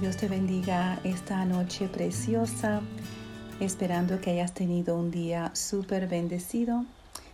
Dios 0.00 0.16
te 0.16 0.28
bendiga 0.28 0.98
esta 1.04 1.44
noche 1.44 1.86
preciosa, 1.86 2.80
esperando 3.60 4.18
que 4.22 4.30
hayas 4.30 4.54
tenido 4.54 4.96
un 4.96 5.10
día 5.10 5.50
súper 5.54 6.08
bendecido. 6.08 6.86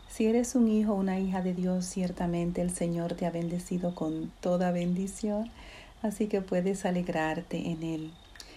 Si 0.08 0.26
eres 0.26 0.56
un 0.56 0.66
hijo 0.66 0.94
o 0.94 0.96
una 0.96 1.20
hija 1.20 1.42
de 1.42 1.54
Dios, 1.54 1.84
ciertamente 1.84 2.62
el 2.62 2.74
Señor 2.74 3.14
te 3.14 3.24
ha 3.24 3.30
bendecido 3.30 3.94
con 3.94 4.32
toda 4.40 4.72
bendición, 4.72 5.48
así 6.02 6.26
que 6.26 6.40
puedes 6.40 6.84
alegrarte 6.84 7.70
en 7.70 7.84
Él. 7.84 8.12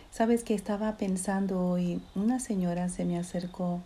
Sabes 0.09 0.43
que 0.43 0.55
estaba 0.55 0.97
pensando 0.97 1.63
hoy, 1.63 2.01
una 2.15 2.39
señora 2.39 2.89
se 2.89 3.05
me 3.05 3.19
acercó, 3.19 3.79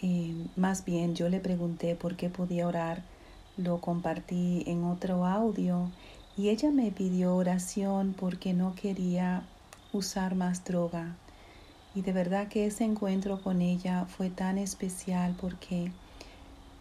y 0.00 0.36
más 0.54 0.84
bien 0.84 1.16
yo 1.16 1.28
le 1.28 1.40
pregunté 1.40 1.96
por 1.96 2.14
qué 2.14 2.30
podía 2.30 2.68
orar, 2.68 3.02
lo 3.56 3.80
compartí 3.80 4.62
en 4.68 4.84
otro 4.84 5.26
audio 5.26 5.90
y 6.38 6.50
ella 6.50 6.70
me 6.70 6.92
pidió 6.92 7.34
oración 7.34 8.14
porque 8.16 8.54
no 8.54 8.76
quería 8.76 9.42
usar 9.92 10.36
más 10.36 10.64
droga. 10.64 11.16
Y 11.96 12.02
de 12.02 12.12
verdad 12.12 12.46
que 12.46 12.66
ese 12.66 12.84
encuentro 12.84 13.42
con 13.42 13.60
ella 13.60 14.06
fue 14.06 14.30
tan 14.30 14.56
especial 14.56 15.34
porque 15.40 15.90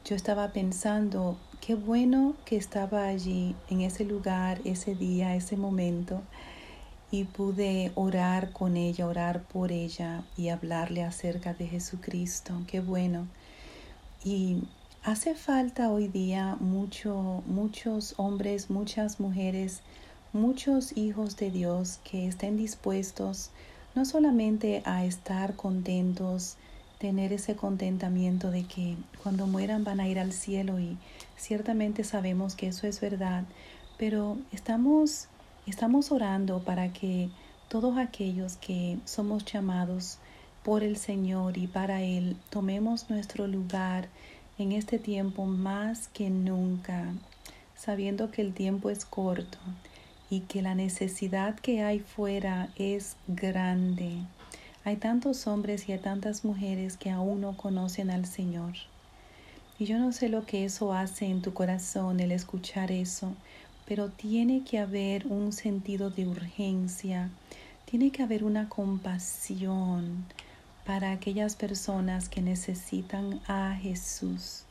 yo 0.05 0.15
estaba 0.15 0.53
pensando, 0.53 1.37
qué 1.59 1.73
bueno 1.73 2.35
que 2.45 2.55
estaba 2.55 3.07
allí, 3.07 3.55
en 3.67 3.81
ese 3.81 4.05
lugar, 4.05 4.61
ese 4.63 4.93
día, 4.93 5.35
ese 5.35 5.57
momento, 5.57 6.21
y 7.09 7.23
pude 7.23 7.91
orar 7.95 8.51
con 8.51 8.77
ella, 8.77 9.07
orar 9.07 9.41
por 9.41 9.71
ella 9.71 10.23
y 10.37 10.49
hablarle 10.49 11.03
acerca 11.03 11.55
de 11.55 11.67
Jesucristo. 11.67 12.53
Qué 12.67 12.79
bueno. 12.79 13.27
Y 14.23 14.61
Hace 15.03 15.35
falta 15.35 15.89
hoy 15.89 16.09
día 16.09 16.57
mucho, 16.59 17.43
muchos 17.45 18.13
hombres, 18.17 18.69
muchas 18.69 19.19
mujeres, 19.19 19.81
muchos 20.33 20.97
hijos 20.97 21.37
de 21.37 21.49
Dios 21.49 21.99
que 22.03 22.27
estén 22.27 22.57
dispuestos 22.57 23.51
no 23.95 24.05
solamente 24.05 24.81
a 24.85 25.05
estar 25.05 25.55
contentos, 25.55 26.57
tener 26.99 27.31
ese 27.31 27.55
contentamiento 27.55 28.51
de 28.51 28.63
que 28.65 28.97
cuando 29.23 29.47
mueran 29.47 29.83
van 29.83 29.99
a 29.99 30.07
ir 30.07 30.19
al 30.19 30.33
cielo 30.33 30.79
y 30.79 30.97
ciertamente 31.37 32.03
sabemos 32.03 32.55
que 32.55 32.67
eso 32.67 32.85
es 32.85 32.99
verdad, 32.99 33.45
pero 33.97 34.37
estamos, 34.51 35.29
estamos 35.65 36.11
orando 36.11 36.63
para 36.63 36.91
que 36.91 37.29
todos 37.69 37.97
aquellos 37.97 38.57
que 38.57 38.99
somos 39.05 39.45
llamados 39.45 40.19
por 40.63 40.83
el 40.83 40.97
Señor 40.97 41.57
y 41.57 41.67
para 41.67 42.01
Él 42.01 42.35
tomemos 42.49 43.09
nuestro 43.09 43.47
lugar 43.47 44.09
en 44.57 44.71
este 44.71 44.97
tiempo 44.97 45.45
más 45.45 46.07
que 46.07 46.29
nunca, 46.29 47.13
sabiendo 47.75 48.31
que 48.31 48.41
el 48.41 48.53
tiempo 48.53 48.89
es 48.89 49.05
corto 49.05 49.59
y 50.29 50.41
que 50.41 50.61
la 50.61 50.75
necesidad 50.75 51.55
que 51.55 51.83
hay 51.83 51.99
fuera 51.99 52.69
es 52.75 53.15
grande. 53.27 54.17
Hay 54.83 54.95
tantos 54.95 55.47
hombres 55.47 55.87
y 55.87 55.91
hay 55.91 55.99
tantas 55.99 56.43
mujeres 56.43 56.97
que 56.97 57.11
aún 57.11 57.41
no 57.41 57.55
conocen 57.55 58.09
al 58.09 58.25
Señor. 58.25 58.73
Y 59.79 59.85
yo 59.85 59.99
no 59.99 60.11
sé 60.11 60.27
lo 60.27 60.45
que 60.45 60.65
eso 60.65 60.93
hace 60.93 61.27
en 61.27 61.41
tu 61.41 61.53
corazón, 61.53 62.19
el 62.19 62.31
escuchar 62.31 62.91
eso, 62.91 63.35
pero 63.85 64.09
tiene 64.09 64.63
que 64.63 64.79
haber 64.79 65.27
un 65.27 65.53
sentido 65.53 66.09
de 66.09 66.27
urgencia, 66.27 67.29
tiene 67.85 68.11
que 68.11 68.23
haber 68.23 68.43
una 68.43 68.69
compasión, 68.69 70.25
para 70.87 71.11
aquellas 71.11 71.57
personas 71.57 72.29
que 72.29 72.41
necesitan 72.41 73.41
a 73.45 73.75
Jesús. 73.75 74.63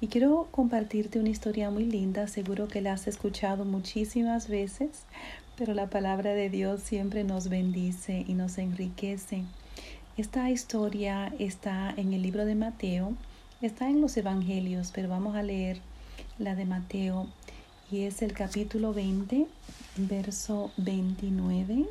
Y 0.00 0.08
quiero 0.08 0.48
compartirte 0.50 1.20
una 1.20 1.28
historia 1.28 1.70
muy 1.70 1.84
linda, 1.84 2.26
seguro 2.26 2.66
que 2.66 2.80
la 2.80 2.94
has 2.94 3.06
escuchado 3.06 3.64
muchísimas 3.64 4.48
veces, 4.48 5.04
pero 5.56 5.72
la 5.72 5.88
palabra 5.88 6.34
de 6.34 6.50
Dios 6.50 6.82
siempre 6.82 7.22
nos 7.22 7.48
bendice 7.48 8.24
y 8.26 8.34
nos 8.34 8.58
enriquece. 8.58 9.44
Esta 10.16 10.50
historia 10.50 11.32
está 11.38 11.94
en 11.96 12.12
el 12.12 12.22
libro 12.22 12.44
de 12.46 12.56
Mateo, 12.56 13.12
está 13.62 13.88
en 13.88 14.00
los 14.00 14.16
Evangelios, 14.16 14.90
pero 14.92 15.08
vamos 15.08 15.36
a 15.36 15.44
leer 15.44 15.78
la 16.36 16.56
de 16.56 16.64
Mateo 16.64 17.28
y 17.92 18.02
es 18.02 18.22
el 18.22 18.32
capítulo 18.32 18.92
20, 18.92 19.46
verso 19.98 20.72
29 20.78 21.86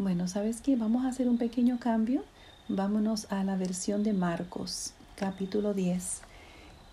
Bueno, 0.00 0.28
¿sabes 0.28 0.60
qué? 0.60 0.76
Vamos 0.76 1.04
a 1.04 1.08
hacer 1.08 1.28
un 1.28 1.38
pequeño 1.38 1.80
cambio. 1.80 2.22
Vámonos 2.68 3.26
a 3.32 3.42
la 3.42 3.56
versión 3.56 4.04
de 4.04 4.12
Marcos, 4.12 4.92
capítulo 5.16 5.74
10, 5.74 6.20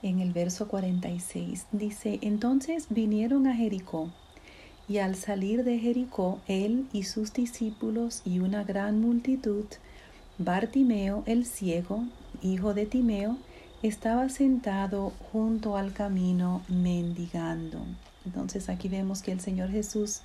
en 0.01 0.21
el 0.21 0.33
verso 0.33 0.67
46. 0.67 1.67
Dice, 1.71 2.17
entonces 2.23 2.87
vinieron 2.89 3.45
a 3.45 3.55
Jericó, 3.55 4.09
y 4.87 4.97
al 4.97 5.15
salir 5.17 5.63
de 5.63 5.77
Jericó, 5.77 6.39
él 6.47 6.87
y 6.93 7.03
sus 7.03 7.31
discípulos 7.31 8.23
y 8.25 8.39
una 8.39 8.63
gran 8.63 8.99
multitud, 8.99 9.65
Bartimeo 10.39 11.21
el 11.27 11.45
ciego, 11.45 12.05
hijo 12.41 12.73
de 12.73 12.87
Timeo, 12.87 13.37
estaba 13.83 14.29
sentado 14.29 15.13
junto 15.31 15.77
al 15.77 15.93
camino 15.93 16.63
mendigando. 16.69 17.85
Entonces 18.25 18.67
aquí 18.67 18.89
vemos 18.89 19.21
que 19.21 19.31
el 19.31 19.41
Señor 19.41 19.69
Jesús 19.69 20.21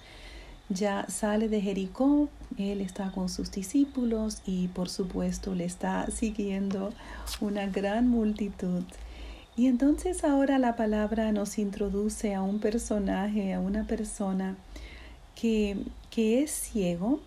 ya 0.70 1.04
sale 1.08 1.48
de 1.48 1.60
Jericó, 1.60 2.28
él 2.56 2.81
está 2.81 3.10
con 3.10 3.28
sus 3.28 3.50
discípulos 3.50 4.41
y 4.47 4.69
por 4.69 4.88
supuesto 4.88 5.54
le 5.54 5.64
está 5.64 6.08
siguiendo 6.10 6.92
una 7.41 7.66
gran 7.66 8.08
multitud. 8.08 8.84
Y 9.56 9.66
entonces 9.66 10.25
ahora 10.25 10.59
la 10.59 10.76
palabra 10.76 11.32
nos 11.32 11.59
introduce 11.59 12.34
a 12.34 12.42
un 12.42 12.60
personaje, 12.60 13.53
a 13.53 13.60
una 13.60 13.84
persona 13.84 14.56
que, 15.34 15.76
que 16.10 16.42
es 16.42 16.53
ciego, 16.53 17.20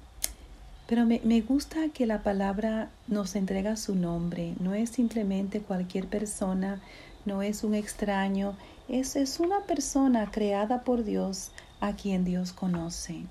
pero 0.87 1.05
me, 1.05 1.19
me, 1.23 1.41
gusta 1.41 1.89
que 1.93 2.05
la 2.05 2.23
palabra 2.23 2.89
nos 3.07 3.35
entrega 3.35 3.75
su 3.75 3.95
nombre, 3.95 4.53
no 4.59 4.73
es 4.73 4.89
simplemente 4.89 5.59
cualquier 5.59 6.07
persona, 6.07 6.81
no 7.25 7.41
es 7.41 7.63
un 7.63 7.75
extraño, 7.75 8.55
es, 8.87 9.15
es 9.15 9.39
una 9.39 9.61
persona 9.61 10.29
creada 10.31 10.83
por 10.83 11.03
Dios 11.03 11.51
a 11.83 11.97
quien 11.97 12.23
Dios 12.23 12.53
conoce. 12.53 13.23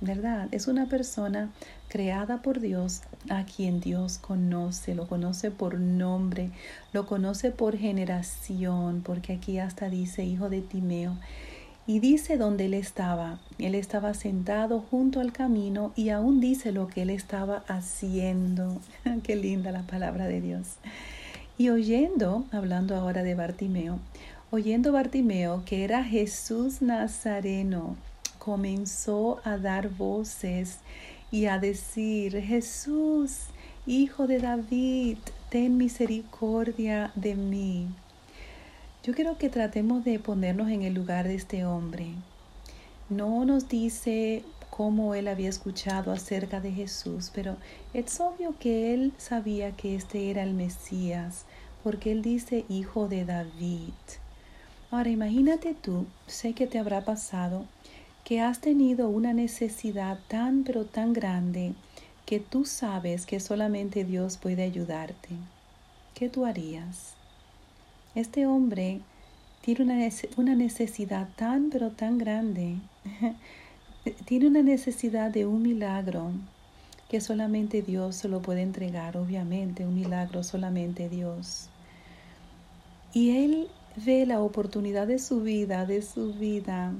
¿Verdad? 0.00 0.48
Es 0.52 0.68
una 0.68 0.86
persona 0.86 1.50
creada 1.88 2.40
por 2.40 2.60
Dios 2.60 3.02
a 3.28 3.44
quien 3.44 3.80
Dios 3.80 4.16
conoce, 4.16 4.94
lo 4.94 5.06
conoce 5.06 5.50
por 5.50 5.78
nombre, 5.78 6.50
lo 6.94 7.06
conoce 7.06 7.50
por 7.50 7.76
generación, 7.76 9.02
porque 9.04 9.34
aquí 9.34 9.58
hasta 9.58 9.90
dice 9.90 10.24
hijo 10.24 10.48
de 10.48 10.62
Timeo. 10.62 11.16
Y 11.86 12.00
dice 12.00 12.38
dónde 12.38 12.64
él 12.64 12.74
estaba. 12.74 13.38
Él 13.58 13.74
estaba 13.74 14.14
sentado 14.14 14.80
junto 14.80 15.20
al 15.20 15.32
camino 15.32 15.92
y 15.94 16.08
aún 16.08 16.40
dice 16.40 16.72
lo 16.72 16.88
que 16.88 17.02
él 17.02 17.10
estaba 17.10 17.64
haciendo. 17.68 18.80
Qué 19.22 19.36
linda 19.36 19.72
la 19.72 19.82
palabra 19.82 20.26
de 20.26 20.40
Dios. 20.40 20.76
Y 21.58 21.68
oyendo, 21.68 22.46
hablando 22.50 22.96
ahora 22.96 23.22
de 23.22 23.34
Bartimeo, 23.34 23.98
oyendo 24.54 24.92
Bartimeo 24.92 25.64
que 25.66 25.82
era 25.82 26.04
Jesús 26.04 26.80
Nazareno, 26.80 27.96
comenzó 28.38 29.40
a 29.42 29.58
dar 29.58 29.88
voces 29.88 30.78
y 31.32 31.46
a 31.46 31.58
decir, 31.58 32.40
Jesús, 32.40 33.46
Hijo 33.84 34.28
de 34.28 34.38
David, 34.38 35.18
ten 35.50 35.76
misericordia 35.76 37.10
de 37.16 37.34
mí. 37.34 37.88
Yo 39.02 39.12
quiero 39.12 39.38
que 39.38 39.50
tratemos 39.50 40.04
de 40.04 40.20
ponernos 40.20 40.70
en 40.70 40.82
el 40.82 40.94
lugar 40.94 41.26
de 41.26 41.34
este 41.34 41.64
hombre. 41.64 42.06
No 43.10 43.44
nos 43.44 43.68
dice 43.68 44.44
cómo 44.70 45.16
él 45.16 45.26
había 45.26 45.48
escuchado 45.48 46.12
acerca 46.12 46.60
de 46.60 46.70
Jesús, 46.70 47.32
pero 47.34 47.56
es 47.92 48.20
obvio 48.20 48.54
que 48.60 48.94
él 48.94 49.12
sabía 49.18 49.72
que 49.72 49.96
este 49.96 50.30
era 50.30 50.44
el 50.44 50.54
Mesías, 50.54 51.44
porque 51.82 52.12
él 52.12 52.22
dice 52.22 52.64
hijo 52.68 53.08
de 53.08 53.24
David. 53.24 53.92
Ahora 54.94 55.10
imagínate 55.10 55.74
tú, 55.74 56.06
sé 56.28 56.52
que 56.52 56.68
te 56.68 56.78
habrá 56.78 57.04
pasado, 57.04 57.64
que 58.22 58.40
has 58.40 58.60
tenido 58.60 59.08
una 59.08 59.32
necesidad 59.32 60.20
tan 60.28 60.62
pero 60.62 60.84
tan 60.84 61.12
grande 61.12 61.72
que 62.26 62.38
tú 62.38 62.64
sabes 62.64 63.26
que 63.26 63.40
solamente 63.40 64.04
Dios 64.04 64.36
puede 64.36 64.62
ayudarte. 64.62 65.30
¿Qué 66.14 66.28
tú 66.28 66.44
harías? 66.44 67.14
Este 68.14 68.46
hombre 68.46 69.00
tiene 69.62 69.82
una, 70.36 70.54
necesidad 70.54 71.28
tan 71.34 71.70
pero 71.70 71.90
tan 71.90 72.16
grande 72.16 72.76
tiene 74.26 74.46
una 74.46 74.62
necesidad 74.62 75.32
de 75.32 75.44
un 75.44 75.60
milagro 75.62 76.30
que 77.08 77.20
solamente 77.20 77.82
Dios 77.82 78.14
se 78.14 78.28
lo 78.28 78.42
puede 78.42 78.62
entregar, 78.62 79.16
obviamente, 79.16 79.84
un 79.84 79.96
milagro 79.96 80.44
solamente 80.44 81.08
Dios. 81.08 81.68
Y 83.12 83.30
él 83.44 83.68
ve 83.96 84.26
la 84.26 84.40
oportunidad 84.40 85.06
de 85.06 85.18
su 85.18 85.40
vida, 85.40 85.86
de 85.86 86.02
su 86.02 86.32
vida. 86.34 86.92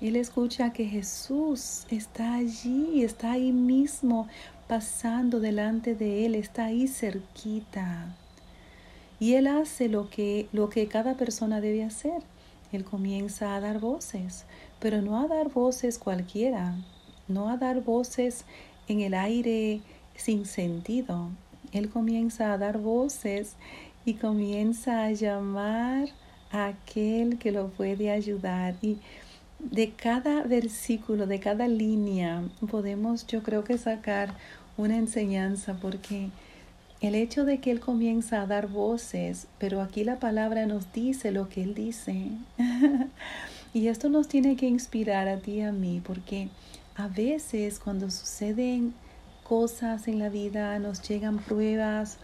Él 0.00 0.16
escucha 0.16 0.72
que 0.72 0.86
Jesús 0.86 1.86
está 1.90 2.34
allí, 2.34 3.02
está 3.04 3.32
ahí 3.32 3.52
mismo, 3.52 4.28
pasando 4.66 5.40
delante 5.40 5.94
de 5.94 6.26
él, 6.26 6.34
está 6.34 6.66
ahí 6.66 6.88
cerquita. 6.88 8.14
Y 9.20 9.34
él 9.34 9.46
hace 9.46 9.88
lo 9.88 10.10
que, 10.10 10.48
lo 10.52 10.68
que 10.68 10.88
cada 10.88 11.14
persona 11.16 11.60
debe 11.60 11.84
hacer. 11.84 12.22
Él 12.72 12.84
comienza 12.84 13.54
a 13.54 13.60
dar 13.60 13.78
voces, 13.78 14.46
pero 14.80 15.00
no 15.00 15.20
a 15.20 15.28
dar 15.28 15.50
voces 15.50 15.98
cualquiera, 15.98 16.74
no 17.28 17.48
a 17.48 17.56
dar 17.56 17.82
voces 17.82 18.44
en 18.88 19.00
el 19.00 19.14
aire 19.14 19.80
sin 20.16 20.44
sentido. 20.44 21.30
Él 21.72 21.88
comienza 21.88 22.52
a 22.52 22.58
dar 22.58 22.78
voces 22.78 23.56
y 24.04 24.14
comienza 24.14 25.04
a 25.04 25.12
llamar 25.12 26.08
a 26.50 26.66
aquel 26.66 27.38
que 27.38 27.52
lo 27.52 27.68
puede 27.68 28.10
ayudar. 28.10 28.74
Y 28.82 28.98
de 29.58 29.92
cada 29.92 30.42
versículo, 30.42 31.26
de 31.26 31.40
cada 31.40 31.68
línea, 31.68 32.42
podemos 32.70 33.26
yo 33.26 33.42
creo 33.42 33.64
que 33.64 33.78
sacar 33.78 34.34
una 34.76 34.96
enseñanza 34.96 35.78
porque 35.80 36.30
el 37.00 37.14
hecho 37.14 37.44
de 37.44 37.58
que 37.58 37.70
Él 37.70 37.80
comienza 37.80 38.40
a 38.40 38.46
dar 38.46 38.68
voces, 38.68 39.46
pero 39.58 39.80
aquí 39.80 40.04
la 40.04 40.18
palabra 40.18 40.66
nos 40.66 40.92
dice 40.92 41.32
lo 41.32 41.48
que 41.48 41.62
Él 41.62 41.74
dice. 41.74 42.30
y 43.74 43.88
esto 43.88 44.08
nos 44.08 44.28
tiene 44.28 44.56
que 44.56 44.66
inspirar 44.66 45.28
a 45.28 45.38
ti 45.38 45.52
y 45.52 45.60
a 45.62 45.72
mí, 45.72 46.00
porque 46.04 46.48
a 46.96 47.08
veces 47.08 47.78
cuando 47.78 48.10
suceden 48.10 48.94
cosas 49.42 50.08
en 50.08 50.18
la 50.18 50.30
vida, 50.30 50.78
nos 50.78 51.06
llegan 51.06 51.38
pruebas, 51.38 52.18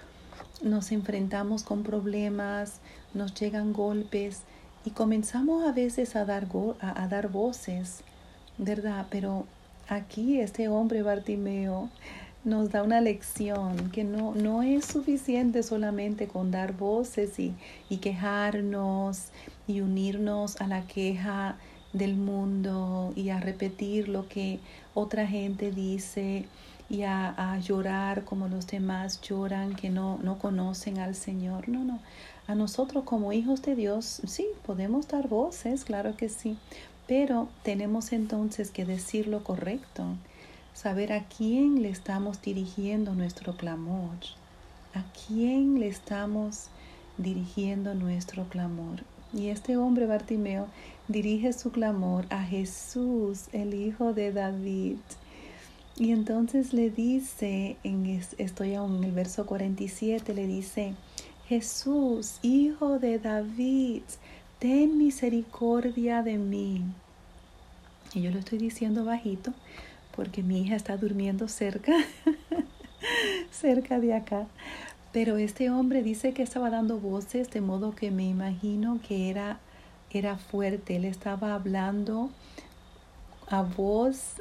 nos 0.63 0.93
enfrentamos 0.93 1.63
con 1.63 1.83
problemas, 1.83 2.81
nos 3.15 3.35
llegan 3.35 3.73
golpes 3.73 4.43
y 4.85 4.91
comenzamos 4.91 5.67
a 5.67 5.73
veces 5.73 6.17
a 6.17 6.25
dar, 6.25 6.47
a, 6.81 7.09
dar 7.09 7.29
voces, 7.29 8.03
¿verdad? 8.59 9.07
Pero 9.11 9.47
aquí 9.89 10.41
este 10.41 10.69
hombre 10.69 11.03
Bartimeo 11.03 11.91
nos 12.45 12.71
da 12.71 12.83
una 12.83 13.01
lección 13.01 13.91
que 13.91 14.05
no, 14.05 14.35
no 14.35 14.63
es 14.63 14.87
suficiente 14.87 15.63
solamente 15.63 16.27
con 16.27 16.51
dar 16.51 16.73
voces 16.73 17.39
y, 17.39 17.55
y 17.91 17.99
quejarnos 17.99 19.29
y 19.67 19.83
unirnos 19.83 20.61
a 20.61 20.67
la 20.67 20.87
queja 20.87 21.57
del 21.93 22.17
mundo 22.17 23.13
y 23.17 23.31
a 23.31 23.41
repetir 23.41 24.09
lo 24.09 24.29
que 24.29 24.61
otra 24.95 25.27
gente 25.27 25.71
dice 25.71 26.47
y 26.91 27.05
a, 27.05 27.59
llorar 27.61 28.25
como 28.25 28.49
los 28.49 28.67
demás 28.67 29.21
lloran 29.23 29.75
que 29.77 29.89
no, 29.89 30.19
no 30.23 30.39
conocen 30.39 30.99
al 30.99 31.15
Señor. 31.15 31.69
No, 31.69 31.85
no. 31.85 32.01
A 32.47 32.55
nosotros 32.55 33.05
como 33.05 33.33
hijos 33.33 33.63
de 33.63 33.77
Dios, 33.77 34.21
sí, 34.27 34.47
podemos 34.67 35.09
dar 35.09 35.29
voces, 35.29 35.85
claro 35.85 36.17
que 36.17 36.29
sí, 36.29 36.59
pero 37.07 37.49
tenemos 37.63 38.13
entonces 38.13 38.71
que 38.71 38.85
decir 38.85 39.29
lo 39.29 39.45
correcto 39.45 40.05
saber 40.75 41.13
a 41.13 41.25
quién 41.25 41.83
le 41.83 41.91
estamos 41.91 42.41
dirigiendo 42.41 43.15
nuestro 43.15 43.57
clamor, 43.57 44.17
a 44.95 45.05
quién 45.27 45.79
le 45.79 45.89
estamos 45.89 46.69
dirigiendo 47.19 47.95
nuestro 47.95 48.45
clamor. 48.49 49.05
Y 49.33 49.49
este 49.49 49.77
hombre 49.77 50.07
Bartimeo 50.07 50.69
dirige 51.07 51.53
su 51.53 51.71
clamor 51.71 52.25
a 52.31 52.43
Jesús, 52.43 53.49
el 53.53 53.75
hijo 53.75 54.13
de 54.13 54.33
David. 54.33 54.97
Y 56.01 56.13
entonces 56.13 56.73
le 56.73 56.89
dice, 56.89 57.77
en, 57.85 58.23
estoy 58.39 58.75
aún 58.75 58.97
en 58.97 59.05
el 59.05 59.13
verso 59.13 59.45
47, 59.45 60.33
le 60.33 60.47
dice, 60.47 60.95
Jesús, 61.47 62.39
hijo 62.41 62.99
de 62.99 63.19
David, 63.19 64.05
ten 64.59 64.97
misericordia 64.97 66.23
de 66.23 66.39
mí. 66.39 66.83
Y 68.15 68.23
yo 68.23 68.31
lo 68.31 68.39
estoy 68.39 68.57
diciendo 68.57 69.05
bajito 69.05 69.53
porque 70.17 70.43
mi 70.43 70.63
hija 70.63 70.75
está 70.75 70.97
durmiendo 70.97 71.49
cerca, 71.49 71.93
cerca 73.51 74.01
de 74.01 74.15
acá. 74.15 74.47
Pero 75.13 75.37
este 75.37 75.69
hombre 75.69 76.03
dice 76.03 76.33
que 76.33 76.43
estaba 76.43 76.71
dando 76.71 76.99
voces, 76.99 77.51
de 77.51 77.61
modo 77.61 77.95
que 77.95 78.11
me 78.11 78.27
imagino 78.27 79.01
que 79.07 79.29
era, 79.29 79.61
era 80.11 80.39
fuerte. 80.39 80.97
Él 80.97 81.05
estaba 81.05 81.53
hablando 81.55 82.31
a 83.49 83.61
voz, 83.61 84.37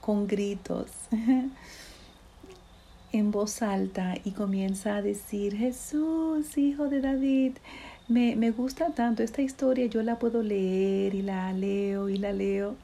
con 0.00 0.26
gritos, 0.26 0.90
en 3.12 3.30
voz 3.30 3.62
alta, 3.62 4.14
y 4.24 4.32
comienza 4.32 4.96
a 4.96 5.02
decir, 5.02 5.56
Jesús, 5.56 6.58
hijo 6.58 6.88
de 6.88 7.00
David. 7.00 7.52
Me, 8.08 8.36
me 8.36 8.50
gusta 8.50 8.90
tanto 8.90 9.22
esta 9.22 9.42
historia, 9.42 9.86
yo 9.86 10.02
la 10.02 10.18
puedo 10.18 10.42
leer 10.42 11.14
y 11.14 11.22
la 11.22 11.52
leo 11.52 12.08
y 12.08 12.18
la 12.18 12.32
leo. 12.32 12.74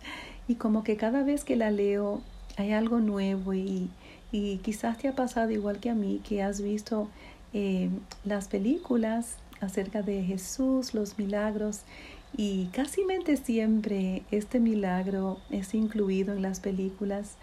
Y 0.46 0.55
como 0.55 0.85
que 0.85 0.96
cada 0.96 1.23
vez 1.23 1.44
que 1.44 1.56
la 1.56 1.70
leo 1.70 2.23
hay 2.56 2.73
algo 2.73 3.00
nuevo 3.00 3.55
y, 3.55 3.90
y 4.32 4.58
quizás 4.58 4.99
te 4.99 5.08
ha 5.08 5.14
pasado 5.14 5.50
igual 5.50 5.79
que 5.79 5.90
a 5.90 5.94
mí, 5.94 6.20
que 6.26 6.43
has 6.43 6.61
visto 6.61 7.08
eh, 7.52 7.90
las 8.25 8.49
películas 8.49 9.37
acerca 9.61 10.02
de 10.02 10.23
Jesús, 10.23 10.94
los 10.94 11.19
milagros, 11.19 11.81
y 12.36 12.66
casi 12.66 13.02
siempre 13.42 14.22
este 14.30 14.60
milagro 14.60 15.38
es 15.50 15.75
incluido 15.75 16.34
en 16.34 16.42
las 16.42 16.60
películas. 16.60 17.36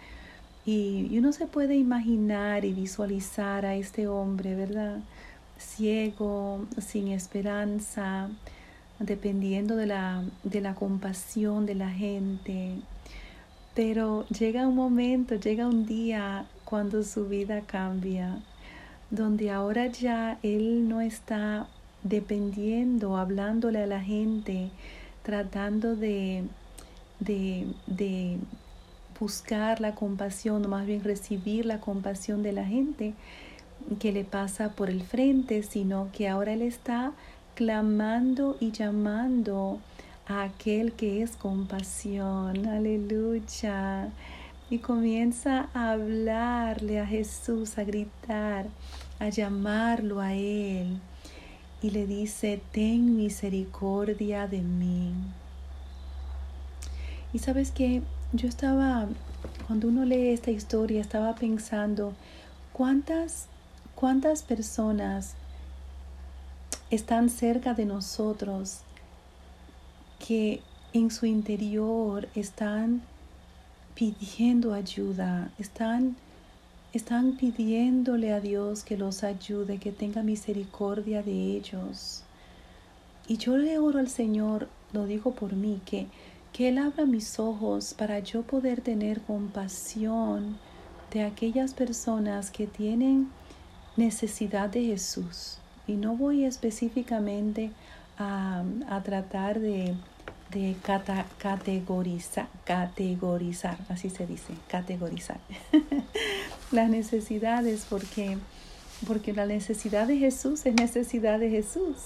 Y, 0.64 1.08
y 1.10 1.18
uno 1.18 1.32
se 1.32 1.46
puede 1.46 1.76
imaginar 1.76 2.64
y 2.64 2.72
visualizar 2.72 3.66
a 3.66 3.74
este 3.76 4.08
hombre, 4.08 4.54
¿verdad? 4.54 5.00
Ciego, 5.58 6.66
sin 6.78 7.08
esperanza, 7.08 8.28
dependiendo 8.98 9.76
de 9.76 9.86
la, 9.86 10.24
de 10.42 10.60
la 10.60 10.74
compasión 10.74 11.66
de 11.66 11.74
la 11.74 11.90
gente. 11.90 12.76
Pero 13.74 14.26
llega 14.28 14.66
un 14.66 14.74
momento, 14.74 15.34
llega 15.34 15.66
un 15.66 15.86
día 15.86 16.46
cuando 16.64 17.02
su 17.02 17.28
vida 17.28 17.60
cambia, 17.60 18.38
donde 19.10 19.50
ahora 19.50 19.86
ya 19.86 20.38
él 20.42 20.88
no 20.88 21.00
está 21.00 21.68
dependiendo, 22.08 23.16
hablándole 23.16 23.82
a 23.82 23.86
la 23.86 24.00
gente, 24.00 24.70
tratando 25.22 25.96
de, 25.96 26.44
de, 27.20 27.66
de 27.86 28.38
buscar 29.18 29.80
la 29.80 29.94
compasión, 29.94 30.64
o 30.64 30.68
más 30.68 30.86
bien 30.86 31.02
recibir 31.02 31.66
la 31.66 31.80
compasión 31.80 32.42
de 32.42 32.52
la 32.52 32.64
gente 32.64 33.14
que 33.98 34.12
le 34.12 34.24
pasa 34.24 34.70
por 34.70 34.90
el 34.90 35.02
frente, 35.02 35.62
sino 35.62 36.08
que 36.12 36.28
ahora 36.28 36.52
él 36.52 36.62
está 36.62 37.12
clamando 37.54 38.56
y 38.60 38.72
llamando 38.72 39.78
a 40.26 40.42
aquel 40.42 40.92
que 40.92 41.22
es 41.22 41.36
compasión. 41.36 42.66
Aleluya. 42.66 44.08
Y 44.68 44.78
comienza 44.78 45.68
a 45.74 45.92
hablarle 45.92 46.98
a 46.98 47.06
Jesús, 47.06 47.78
a 47.78 47.84
gritar, 47.84 48.66
a 49.20 49.28
llamarlo 49.28 50.20
a 50.20 50.34
Él. 50.34 50.98
Y 51.86 51.90
le 51.90 52.04
dice, 52.04 52.60
ten 52.72 53.16
misericordia 53.16 54.48
de 54.48 54.60
mí. 54.60 55.12
Y 57.32 57.38
sabes 57.38 57.70
que 57.70 58.02
yo 58.32 58.48
estaba, 58.48 59.06
cuando 59.68 59.86
uno 59.86 60.04
lee 60.04 60.30
esta 60.30 60.50
historia, 60.50 61.00
estaba 61.00 61.36
pensando, 61.36 62.12
¿cuántas, 62.72 63.46
cuántas 63.94 64.42
personas 64.42 65.34
están 66.90 67.30
cerca 67.30 67.72
de 67.72 67.84
nosotros, 67.84 68.80
que 70.26 70.62
en 70.92 71.12
su 71.12 71.26
interior 71.26 72.28
están 72.34 73.02
pidiendo 73.94 74.74
ayuda, 74.74 75.52
están, 75.56 76.16
están 76.92 77.36
pidiéndole 77.36 78.32
a 78.32 78.40
Dios 78.40 78.84
que 78.84 78.96
los 78.96 79.24
ayude, 79.24 79.78
que 79.78 79.92
tenga 79.92 80.22
misericordia 80.22 81.22
de 81.22 81.56
ellos. 81.56 82.22
Y 83.28 83.36
yo 83.36 83.56
le 83.56 83.78
oro 83.78 83.98
al 83.98 84.08
Señor, 84.08 84.68
lo 84.92 85.06
digo 85.06 85.32
por 85.32 85.54
mí, 85.54 85.80
que, 85.84 86.06
que 86.52 86.68
Él 86.68 86.78
abra 86.78 87.06
mis 87.06 87.38
ojos 87.38 87.94
para 87.94 88.20
yo 88.20 88.42
poder 88.42 88.80
tener 88.80 89.20
compasión 89.20 90.58
de 91.12 91.22
aquellas 91.22 91.74
personas 91.74 92.50
que 92.50 92.66
tienen 92.66 93.28
necesidad 93.96 94.68
de 94.70 94.84
Jesús 94.84 95.58
y 95.86 95.92
no 95.94 96.16
voy 96.16 96.44
específicamente 96.44 97.70
a, 98.18 98.64
tratar 99.04 99.60
de, 99.60 99.94
categorizar, 101.38 102.48
categorizar, 102.64 103.78
así 103.88 104.10
se 104.10 104.26
dice, 104.26 104.54
categorizar 104.68 105.38
las 106.72 106.88
necesidades 106.88 107.86
porque, 107.88 108.38
porque 109.06 109.32
la 109.32 109.46
necesidad 109.46 110.06
de 110.06 110.18
Jesús 110.18 110.64
es 110.64 110.74
necesidad 110.74 111.38
de 111.38 111.50
Jesús. 111.50 111.96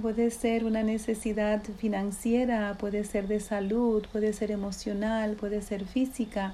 Puede 0.00 0.30
ser 0.30 0.64
una 0.64 0.82
necesidad 0.82 1.62
financiera, 1.78 2.76
puede 2.78 3.04
ser 3.04 3.28
de 3.28 3.40
salud, 3.40 4.04
puede 4.12 4.34
ser 4.34 4.50
emocional, 4.50 5.36
puede 5.36 5.62
ser 5.62 5.86
física, 5.86 6.52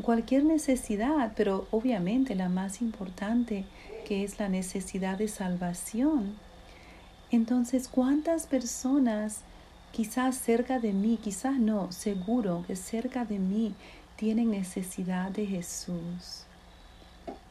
cualquier 0.00 0.44
necesidad, 0.44 1.32
pero 1.36 1.66
obviamente 1.70 2.34
la 2.34 2.48
más 2.48 2.80
importante 2.80 3.66
que 4.06 4.24
es 4.24 4.38
la 4.38 4.48
necesidad 4.48 5.18
de 5.18 5.28
salvación. 5.28 6.36
Entonces, 7.30 7.88
¿cuántas 7.88 8.46
personas 8.46 9.40
quizás 9.94 10.36
cerca 10.36 10.80
de 10.80 10.92
mí, 10.92 11.20
quizás 11.22 11.56
no, 11.56 11.92
seguro 11.92 12.64
que 12.66 12.74
cerca 12.74 13.24
de 13.24 13.38
mí 13.38 13.74
tienen 14.16 14.50
necesidad 14.50 15.30
de 15.30 15.46
Jesús? 15.46 16.42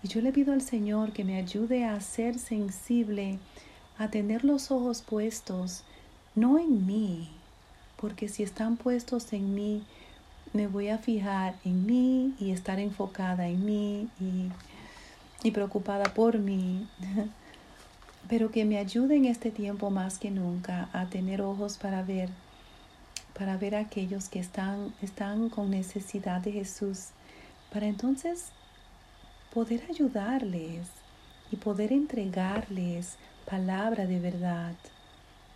Y 0.03 0.09
yo 0.09 0.19
le 0.19 0.33
pido 0.33 0.51
al 0.51 0.62
Señor 0.62 1.13
que 1.13 1.23
me 1.23 1.38
ayude 1.38 1.85
a 1.85 2.01
ser 2.01 2.38
sensible, 2.38 3.39
a 3.97 4.09
tener 4.09 4.43
los 4.43 4.71
ojos 4.71 5.01
puestos, 5.01 5.85
no 6.35 6.59
en 6.59 6.85
mí, 6.85 7.29
porque 7.95 8.27
si 8.27 8.43
están 8.43 8.75
puestos 8.75 9.31
en 9.31 9.55
mí, 9.55 9.81
me 10.51 10.67
voy 10.67 10.89
a 10.89 10.97
fijar 10.97 11.55
en 11.63 11.85
mí 11.85 12.33
y 12.39 12.51
estar 12.51 12.77
enfocada 12.77 13.47
en 13.47 13.65
mí 13.65 14.09
y, 14.19 15.47
y 15.47 15.51
preocupada 15.51 16.13
por 16.13 16.39
mí. 16.39 16.89
Pero 18.29 18.51
que 18.51 18.65
me 18.65 18.77
ayude 18.77 19.15
en 19.15 19.25
este 19.25 19.51
tiempo 19.51 19.89
más 19.89 20.17
que 20.17 20.31
nunca 20.31 20.89
a 20.93 21.07
tener 21.07 21.41
ojos 21.41 21.77
para 21.77 22.03
ver, 22.03 22.29
para 23.37 23.57
ver 23.57 23.75
a 23.75 23.79
aquellos 23.79 24.29
que 24.29 24.39
están, 24.39 24.93
están 25.01 25.49
con 25.49 25.69
necesidad 25.69 26.41
de 26.41 26.51
Jesús, 26.51 27.09
para 27.71 27.87
entonces 27.87 28.51
poder 29.53 29.83
ayudarles 29.89 30.87
y 31.51 31.57
poder 31.57 31.91
entregarles 31.91 33.17
palabra 33.45 34.07
de 34.07 34.19
verdad, 34.19 34.73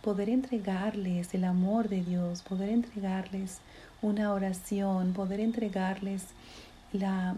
poder 0.02 0.28
entregarles 0.28 1.34
el 1.34 1.44
amor 1.44 1.88
de 1.88 2.02
Dios, 2.02 2.42
poder 2.42 2.68
entregarles 2.68 3.58
una 4.02 4.32
oración, 4.32 5.12
poder 5.12 5.40
entregarles 5.40 6.26
la, 6.92 7.34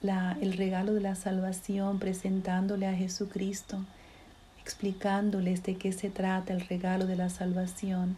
la, 0.00 0.36
el 0.40 0.52
regalo 0.52 0.94
de 0.94 1.00
la 1.00 1.14
salvación 1.16 1.98
presentándole 1.98 2.86
a 2.86 2.94
Jesucristo, 2.94 3.78
explicándoles 4.62 5.62
de 5.62 5.76
qué 5.76 5.92
se 5.92 6.10
trata 6.10 6.52
el 6.52 6.60
regalo 6.60 7.06
de 7.06 7.16
la 7.16 7.30
salvación 7.30 8.16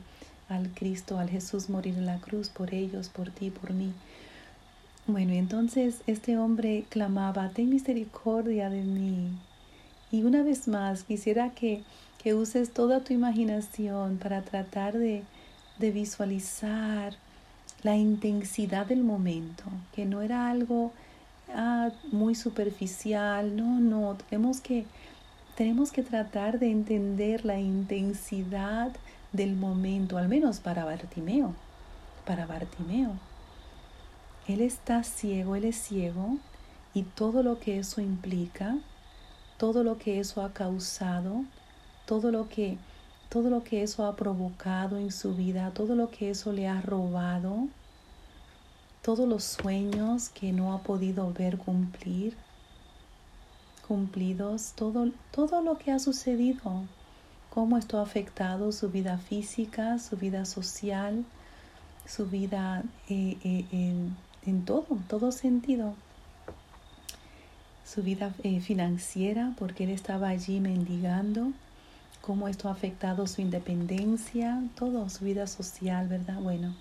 al 0.49 0.69
Cristo, 0.71 1.19
al 1.19 1.31
Jesús 1.31 1.71
morir 1.71 1.95
en 1.97 2.07
la 2.07 2.19
cruz 2.19 2.49
por 2.51 2.75
ellos, 2.75 3.09
por 3.09 3.31
ti, 3.31 3.51
por 3.51 3.73
mí. 3.73 3.93
Bueno, 5.07 5.33
entonces 5.33 6.03
este 6.07 6.39
hombre 6.39 6.85
clamaba, 6.89 7.51
ten 7.51 7.71
misericordia 7.71 8.71
de 8.71 8.83
mí. 8.83 9.29
Y 10.11 10.23
una 10.23 10.43
vez 10.43 10.69
más, 10.69 11.05
quisiera 11.05 11.51
que, 11.51 11.83
que 12.23 12.35
uses 12.35 12.73
toda 12.73 13.01
tu 13.01 13.13
imaginación 13.13 14.19
para 14.19 14.43
tratar 14.43 14.97
de, 14.97 15.23
de 15.79 15.91
visualizar 15.91 17.15
la 17.83 17.97
intensidad 17.97 18.87
del 18.87 19.05
momento, 19.05 19.65
que 19.95 20.07
no 20.07 20.23
era 20.23 20.49
algo 20.49 20.93
ah, 21.55 21.91
muy 22.11 22.35
superficial, 22.35 23.55
no, 23.55 23.79
no, 23.79 24.17
tenemos 24.29 24.61
que, 24.61 24.87
tenemos 25.55 25.93
que 25.93 26.03
tratar 26.03 26.59
de 26.59 26.71
entender 26.71 27.45
la 27.45 27.59
intensidad 27.59 28.93
del 29.33 29.55
momento, 29.55 30.19
al 30.19 30.29
menos 30.29 30.61
para 30.61 30.85
Bartimeo, 30.85 31.55
para 32.25 32.47
Bartimeo. 32.47 33.13
Él 34.49 34.61
está 34.61 35.03
ciego, 35.05 35.57
él 35.57 35.65
es 35.65 35.77
ciego 35.77 36.39
y 36.93 37.03
todo 37.03 37.43
lo 37.43 37.59
que 37.59 37.79
eso 37.79 38.01
implica, 38.01 38.77
todo 39.57 39.85
lo 39.85 39.99
que 39.99 40.21
eso 40.21 40.43
ha 40.43 40.53
causado, 40.53 41.45
todo 42.07 42.31
lo 42.31 42.49
que 42.49 42.79
todo 43.29 43.51
lo 43.51 43.65
que 43.65 43.83
eso 43.83 44.07
ha 44.07 44.15
provocado 44.15 44.97
en 44.97 45.11
su 45.11 45.35
vida, 45.35 45.73
todo 45.75 45.97
lo 45.97 46.09
que 46.09 46.31
eso 46.31 46.53
le 46.53 46.69
ha 46.69 46.81
robado, 46.81 47.67
todos 49.03 49.29
los 49.29 49.43
sueños 49.43 50.29
que 50.29 50.53
no 50.53 50.73
ha 50.73 50.83
podido 50.83 51.33
ver 51.33 51.59
cumplir, 51.59 52.37
cumplidos, 53.87 54.73
todo, 54.75 55.11
todo 55.31 55.61
lo 55.63 55.79
que 55.79 55.93
ha 55.93 55.99
sucedido, 55.99 56.85
cómo 57.51 57.79
esto 57.79 57.99
ha 57.99 58.03
afectado 58.03 58.73
su 58.73 58.91
vida 58.91 59.19
física, 59.19 59.99
su 59.99 60.17
vida 60.17 60.45
social, 60.45 61.25
su 62.07 62.27
vida 62.27 62.83
eh, 63.09 63.37
eh, 63.45 63.65
en, 64.47 64.65
todo 64.65 65.33
sentido. 65.33 65.95
Su 67.85 68.03
vida 68.03 68.35
eh, 68.43 68.61
financiera, 68.61 69.55
porque 69.59 69.85
él 69.85 69.91
estaba 69.91 70.29
allí 70.29 70.59
mendigando, 70.59 71.53
cómo 72.21 72.49
esto 72.49 72.69
ha 72.69 72.73
afectado 72.73 73.27
su 73.27 73.43
independencia, 73.43 74.63
todo, 74.75 75.09
su 75.11 75.25
vida 75.27 75.47
social, 75.47 76.09
¿verdad? 76.09 76.41
Bueno, 76.41 76.75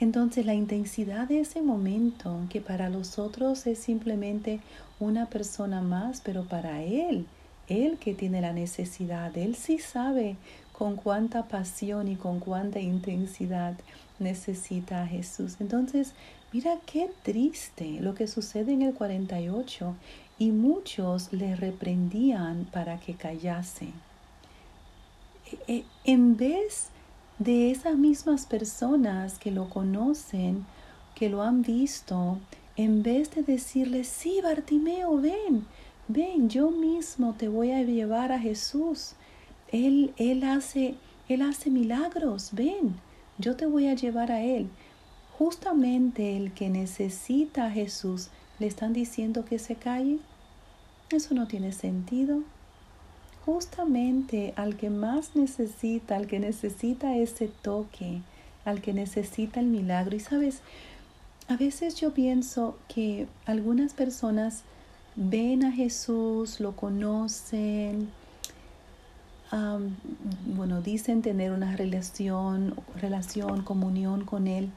entonces 0.00 0.44
la 0.44 0.54
intensidad 0.54 1.28
de 1.28 1.40
ese 1.40 1.62
momento, 1.62 2.40
que 2.50 2.60
para 2.60 2.88
los 2.88 3.18
otros 3.18 3.66
es 3.66 3.78
simplemente 3.78 4.60
una 5.00 5.26
persona 5.26 5.82
más, 5.82 6.20
pero 6.20 6.44
para 6.44 6.82
él, 6.82 7.26
él 7.68 7.98
que 7.98 8.14
tiene 8.14 8.40
la 8.40 8.52
necesidad, 8.52 9.36
él 9.36 9.54
sí 9.54 9.78
sabe 9.78 10.36
con 10.72 10.96
cuánta 10.96 11.46
pasión 11.46 12.08
y 12.08 12.16
con 12.16 12.40
cuánta 12.40 12.80
intensidad 12.80 13.74
necesita 14.18 15.02
a 15.02 15.06
Jesús. 15.06 15.56
Entonces, 15.60 16.12
mira 16.52 16.78
qué 16.86 17.10
triste 17.22 18.00
lo 18.00 18.14
que 18.14 18.26
sucede 18.26 18.72
en 18.72 18.82
el 18.82 18.94
48 18.94 19.94
y 20.38 20.50
muchos 20.50 21.32
le 21.32 21.54
reprendían 21.54 22.66
para 22.72 22.98
que 22.98 23.14
callase. 23.14 23.90
E, 25.46 25.58
e, 25.68 25.84
en 26.04 26.36
vez 26.36 26.88
de 27.38 27.70
esas 27.70 27.96
mismas 27.96 28.46
personas 28.46 29.38
que 29.38 29.50
lo 29.50 29.68
conocen, 29.68 30.64
que 31.14 31.28
lo 31.28 31.42
han 31.42 31.62
visto, 31.62 32.38
en 32.76 33.02
vez 33.02 33.34
de 33.34 33.42
decirle, 33.42 34.04
sí, 34.04 34.40
Bartimeo, 34.42 35.20
ven, 35.20 35.66
ven, 36.08 36.48
yo 36.48 36.70
mismo 36.70 37.34
te 37.34 37.48
voy 37.48 37.72
a 37.72 37.82
llevar 37.82 38.32
a 38.32 38.38
Jesús. 38.38 39.12
Él, 39.70 40.12
él, 40.16 40.44
hace, 40.44 40.94
él 41.28 41.42
hace 41.42 41.70
milagros, 41.70 42.50
ven, 42.52 42.96
yo 43.38 43.56
te 43.56 43.66
voy 43.66 43.88
a 43.88 43.94
llevar 43.94 44.30
a 44.30 44.42
Él. 44.42 44.68
Justamente 45.38 46.36
el 46.36 46.52
que 46.52 46.68
necesita 46.68 47.66
a 47.66 47.70
Jesús, 47.70 48.28
le 48.60 48.68
están 48.68 48.92
diciendo 48.92 49.44
que 49.44 49.58
se 49.58 49.74
calle. 49.74 50.18
Eso 51.10 51.34
no 51.34 51.48
tiene 51.48 51.72
sentido 51.72 52.42
justamente 53.44 54.54
al 54.56 54.76
que 54.76 54.90
más 54.90 55.36
necesita, 55.36 56.16
al 56.16 56.26
que 56.26 56.40
necesita 56.40 57.16
ese 57.16 57.48
toque, 57.48 58.20
al 58.64 58.80
que 58.80 58.92
necesita 58.92 59.60
el 59.60 59.66
milagro. 59.66 60.16
Y 60.16 60.20
sabes, 60.20 60.60
a 61.48 61.56
veces 61.56 61.94
yo 61.96 62.14
pienso 62.14 62.78
que 62.88 63.26
algunas 63.44 63.92
personas 63.92 64.62
ven 65.14 65.64
a 65.64 65.72
Jesús, 65.72 66.58
lo 66.60 66.74
conocen, 66.74 68.08
bueno, 70.56 70.80
dicen 70.80 71.22
tener 71.22 71.52
una 71.52 71.76
relación, 71.76 72.74
relación, 73.00 73.62
comunión 73.62 74.24
con 74.24 74.48
Él, 74.48 74.70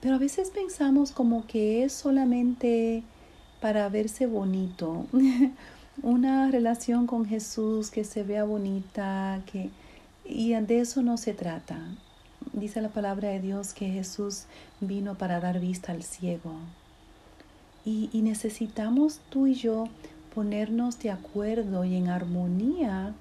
pero 0.00 0.16
a 0.16 0.18
veces 0.18 0.50
pensamos 0.50 1.12
como 1.12 1.46
que 1.46 1.84
es 1.84 1.92
solamente 1.92 3.04
para 3.60 3.88
verse 3.88 4.26
bonito. 4.26 5.06
una 6.02 6.50
relación 6.50 7.06
con 7.06 7.26
Jesús 7.26 7.90
que 7.90 8.04
se 8.04 8.22
vea 8.22 8.44
bonita, 8.44 9.42
que 9.50 9.70
y 10.24 10.54
de 10.54 10.80
eso 10.80 11.02
no 11.02 11.16
se 11.16 11.34
trata. 11.34 11.78
Dice 12.52 12.80
la 12.80 12.88
palabra 12.88 13.30
de 13.30 13.40
Dios 13.40 13.74
que 13.74 13.90
Jesús 13.90 14.44
vino 14.80 15.16
para 15.16 15.40
dar 15.40 15.58
vista 15.58 15.92
al 15.92 16.04
ciego. 16.04 16.54
Y, 17.84 18.10
y 18.12 18.22
necesitamos 18.22 19.20
tú 19.30 19.48
y 19.48 19.54
yo 19.54 19.88
ponernos 20.34 20.98
de 21.00 21.10
acuerdo 21.10 21.84
y 21.84 21.96
en 21.96 22.08
armonía 22.08 23.12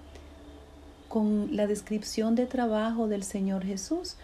con 1.07 1.55
la 1.55 1.65
descripción 1.65 2.35
de 2.35 2.45
trabajo 2.45 3.07
del 3.07 3.23
Señor 3.23 3.65
Jesús. 3.65 4.15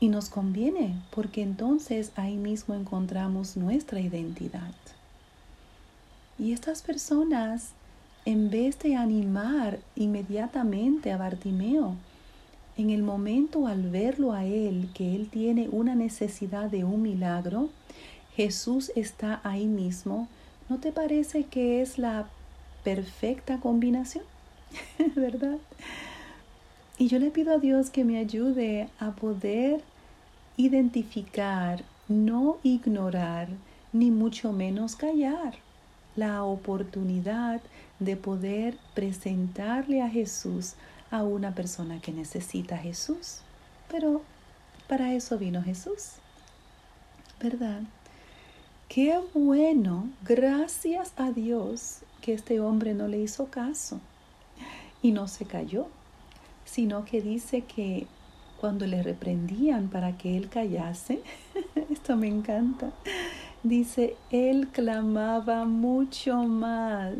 Y 0.00 0.08
nos 0.08 0.28
conviene, 0.28 0.94
porque 1.14 1.42
entonces 1.42 2.12
ahí 2.16 2.36
mismo 2.36 2.74
encontramos 2.74 3.56
nuestra 3.56 4.00
identidad. 4.00 4.72
Y 6.38 6.52
estas 6.52 6.82
personas, 6.82 7.70
en 8.26 8.50
vez 8.50 8.78
de 8.80 8.94
animar 8.94 9.78
inmediatamente 9.94 11.10
a 11.10 11.16
Bartimeo, 11.16 11.96
en 12.76 12.90
el 12.90 13.02
momento 13.02 13.66
al 13.66 13.88
verlo 13.88 14.34
a 14.34 14.44
él, 14.44 14.90
que 14.92 15.16
él 15.16 15.28
tiene 15.30 15.70
una 15.70 15.94
necesidad 15.94 16.70
de 16.70 16.84
un 16.84 17.00
milagro, 17.00 17.70
Jesús 18.34 18.92
está 18.96 19.40
ahí 19.44 19.64
mismo, 19.64 20.28
¿no 20.68 20.78
te 20.78 20.92
parece 20.92 21.44
que 21.44 21.80
es 21.80 21.96
la 21.96 22.28
perfecta 22.84 23.58
combinación? 23.58 24.24
¿Verdad? 25.16 25.56
Y 26.98 27.08
yo 27.08 27.18
le 27.18 27.30
pido 27.30 27.54
a 27.54 27.58
Dios 27.58 27.88
que 27.88 28.04
me 28.04 28.18
ayude 28.18 28.90
a 28.98 29.12
poder 29.12 29.80
identificar, 30.58 31.82
no 32.08 32.58
ignorar, 32.62 33.48
ni 33.94 34.10
mucho 34.10 34.52
menos 34.52 34.96
callar 34.96 35.65
la 36.16 36.42
oportunidad 36.44 37.60
de 38.00 38.16
poder 38.16 38.76
presentarle 38.94 40.02
a 40.02 40.08
Jesús 40.08 40.74
a 41.10 41.22
una 41.22 41.54
persona 41.54 42.00
que 42.00 42.12
necesita 42.12 42.76
a 42.76 42.78
Jesús. 42.78 43.38
Pero 43.90 44.22
para 44.88 45.12
eso 45.14 45.38
vino 45.38 45.62
Jesús, 45.62 46.12
¿verdad? 47.40 47.82
Qué 48.88 49.18
bueno, 49.34 50.08
gracias 50.22 51.12
a 51.16 51.30
Dios 51.32 51.98
que 52.20 52.34
este 52.34 52.60
hombre 52.60 52.94
no 52.94 53.08
le 53.08 53.18
hizo 53.18 53.46
caso 53.46 54.00
y 55.02 55.12
no 55.12 55.28
se 55.28 55.44
cayó, 55.44 55.88
sino 56.64 57.04
que 57.04 57.20
dice 57.20 57.62
que 57.62 58.06
cuando 58.60 58.86
le 58.86 59.02
reprendían 59.02 59.88
para 59.88 60.16
que 60.16 60.36
él 60.36 60.48
callase, 60.48 61.20
esto 61.90 62.16
me 62.16 62.28
encanta, 62.28 62.92
Dice, 63.66 64.14
él 64.30 64.68
clamaba 64.68 65.64
mucho 65.64 66.36
más. 66.44 67.18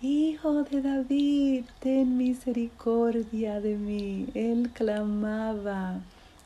Hijo 0.00 0.62
de 0.62 0.82
David, 0.82 1.64
ten 1.80 2.16
misericordia 2.16 3.60
de 3.60 3.74
mí. 3.74 4.28
Él 4.34 4.70
clamaba 4.72 5.98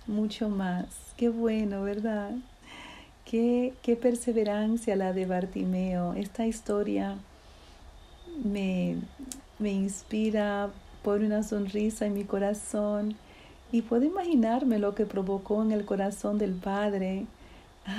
mucho 0.07 0.49
más. 0.49 0.87
Qué 1.19 1.29
bueno, 1.29 1.83
¿verdad? 1.83 2.31
Qué, 3.27 3.75
qué 3.83 3.97
perseverancia 3.97 4.97
la 4.97 5.13
de 5.13 5.27
Bartimeo. 5.27 6.15
Esta 6.15 6.47
historia 6.47 7.19
me, 8.43 8.97
me 9.59 9.73
inspira, 9.73 10.71
por 11.03 11.21
una 11.21 11.43
sonrisa 11.43 12.07
en 12.07 12.15
mi 12.15 12.25
corazón 12.25 13.15
y 13.73 13.83
puedo 13.83 14.05
imaginarme 14.05 14.79
lo 14.79 14.95
que 14.95 15.05
provocó 15.05 15.63
en 15.63 15.73
el 15.73 15.85
corazón 15.85 16.39
del 16.39 16.55
Padre 16.55 17.27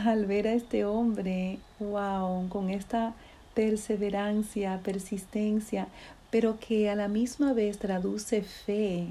al 0.06 0.26
ver 0.26 0.48
a 0.48 0.54
este 0.54 0.86
hombre, 0.86 1.60
wow, 1.80 2.48
con 2.50 2.70
esta 2.70 3.14
perseverancia, 3.54 4.80
persistencia, 4.84 5.88
pero 6.30 6.60
que 6.60 6.90
a 6.90 6.96
la 6.96 7.08
misma 7.08 7.54
vez 7.54 7.80
traduce 7.80 8.44
fe, 8.44 9.08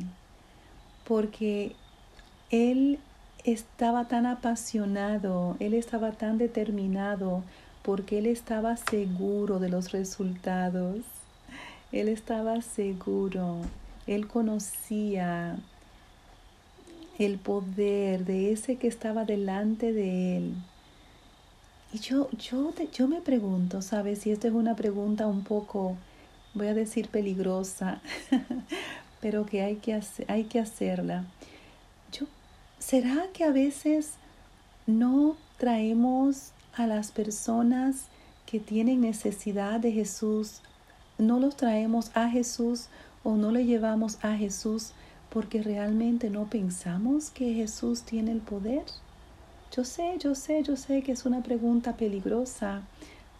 porque 1.04 1.75
él 2.50 2.99
estaba 3.44 4.06
tan 4.06 4.26
apasionado, 4.26 5.56
él 5.58 5.75
estaba 5.75 6.12
tan 6.12 6.38
determinado, 6.38 7.42
porque 7.82 8.18
él 8.18 8.26
estaba 8.26 8.76
seguro 8.76 9.58
de 9.58 9.70
los 9.70 9.92
resultados. 9.92 10.99
Él 11.90 12.08
estaba 12.08 12.61
seguro, 12.61 13.62
él 14.06 14.28
conocía 14.28 15.58
el 17.18 17.38
poder 17.38 18.25
de 18.25 18.52
ese 18.52 18.76
que 18.76 18.87
estaba 18.87 19.25
delante 19.25 19.92
de 19.92 20.37
él. 20.37 20.54
Y 21.92 21.98
yo, 21.98 22.28
yo, 22.32 22.72
yo 22.92 23.08
me 23.08 23.20
pregunto, 23.20 23.82
¿sabes? 23.82 24.20
Si 24.20 24.30
esta 24.30 24.48
es 24.48 24.54
una 24.54 24.76
pregunta 24.76 25.26
un 25.26 25.42
poco, 25.42 25.96
voy 26.54 26.68
a 26.68 26.75
decir 26.75 27.08
peligrosa, 27.08 28.00
pero 29.20 29.46
que 29.46 29.62
hay 29.62 29.76
que, 29.76 30.00
hay 30.28 30.44
que 30.44 30.60
hacerla. 30.60 31.25
Yo, 32.12 32.26
¿Será 32.78 33.26
que 33.32 33.44
a 33.44 33.52
veces 33.52 34.12
no 34.87 35.37
traemos 35.58 36.52
a 36.75 36.87
las 36.87 37.10
personas 37.10 38.06
que 38.46 38.60
tienen 38.60 39.00
necesidad 39.00 39.80
de 39.80 39.92
Jesús, 39.92 40.62
no 41.18 41.40
los 41.40 41.56
traemos 41.56 42.10
a 42.14 42.28
Jesús 42.28 42.87
o 43.25 43.34
no 43.34 43.50
le 43.50 43.66
llevamos 43.66 44.18
a 44.22 44.37
Jesús 44.37 44.92
porque 45.30 45.62
realmente 45.62 46.30
no 46.30 46.44
pensamos 46.44 47.30
que 47.30 47.54
Jesús 47.54 48.02
tiene 48.02 48.32
el 48.32 48.40
poder? 48.40 48.85
Yo 49.75 49.85
sé, 49.85 50.16
yo 50.18 50.35
sé, 50.35 50.62
yo 50.62 50.76
sé 50.76 51.02
que 51.02 51.12
es 51.12 51.26
una 51.26 51.42
pregunta 51.42 51.97
peligrosa. 51.97 52.82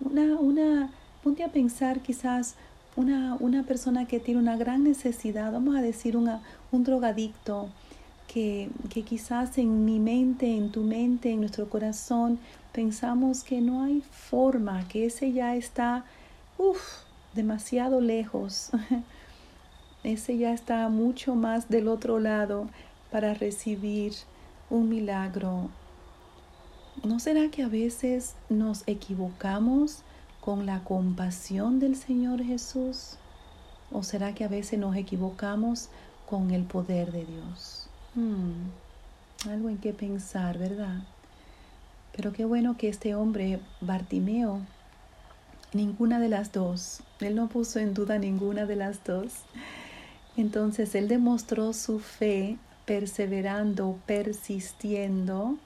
Una, 0.01 0.39
una, 0.39 0.91
ponte 1.23 1.43
a 1.43 1.49
pensar 1.49 2.01
quizás 2.01 2.55
una, 2.97 3.37
una 3.41 3.63
persona 3.65 4.07
que 4.07 4.21
tiene 4.21 4.41
una 4.41 4.57
gran 4.57 4.85
necesidad, 4.85 5.53
vamos 5.53 5.77
a 5.77 5.83
decir 5.83 6.17
una, 6.17 6.43
un 6.73 6.85
drogadicto, 6.85 7.69
que, 8.27 8.69
que 8.91 9.03
quizás 9.03 9.57
en 9.57 9.85
mi 9.85 9.99
mente, 9.99 10.55
en 10.55 10.71
tu 10.71 10.83
mente, 10.83 11.31
en 11.31 11.41
nuestro 11.41 11.69
corazón, 11.69 12.39
pensamos 12.73 13.43
que 13.43 13.61
no 13.61 13.83
hay 13.83 14.03
forma, 14.11 14.87
que 14.89 15.07
ese 15.07 15.33
ya 15.33 15.57
está, 15.57 16.05
uff, 16.59 16.81
demasiado 17.35 18.01
lejos. 18.01 18.71
Ese 20.09 20.39
ya 20.39 20.55
está 20.55 20.89
mucho 20.89 21.35
más 21.35 21.69
del 21.69 21.87
otro 21.87 22.19
lado 22.19 22.71
para 23.11 23.35
recibir 23.35 24.15
un 24.71 24.89
milagro. 24.89 25.69
¿No 27.05 27.21
será 27.21 27.51
que 27.51 27.63
a 27.63 27.69
veces 27.69 28.35
nos 28.49 28.85
equivocamos 28.87 30.05
con 30.41 30.65
la 30.65 30.83
compasión 30.83 31.79
del 31.79 31.95
Señor 31.95 32.43
Jesús? 32.43 33.19
¿O 33.93 34.03
será 34.03 34.35
que 34.35 34.45
a 34.45 34.49
veces 34.49 34.79
nos 34.79 34.97
equivocamos 34.97 35.91
con 36.27 36.53
el 36.53 36.63
poder 36.63 37.13
de 37.13 37.27
Dios? 37.27 37.91
Hmm, 38.15 38.71
algo 39.47 39.69
en 39.69 39.77
qué 39.77 39.93
pensar, 39.93 40.57
¿verdad? 40.57 41.03
Pero 42.17 42.33
qué 42.33 42.47
bueno 42.47 42.79
que 42.79 42.89
este 42.89 43.15
hombre, 43.15 43.61
Bartimeo, 43.83 44.63
ninguna 45.75 46.19
de 46.19 46.31
las 46.31 46.51
dos, 46.51 47.03
él 47.21 47.35
no 47.35 47.49
puso 47.49 47.79
en 47.79 47.93
duda 47.93 48.17
ninguna 48.17 48.65
de 48.65 48.77
las 48.77 49.05
dos. 49.05 49.45
Entonces 50.39 50.95
él 50.95 51.09
demostró 51.09 51.73
su 51.73 51.99
fe 51.99 52.59
perseverando, 52.87 53.99
persistiendo 54.07 55.59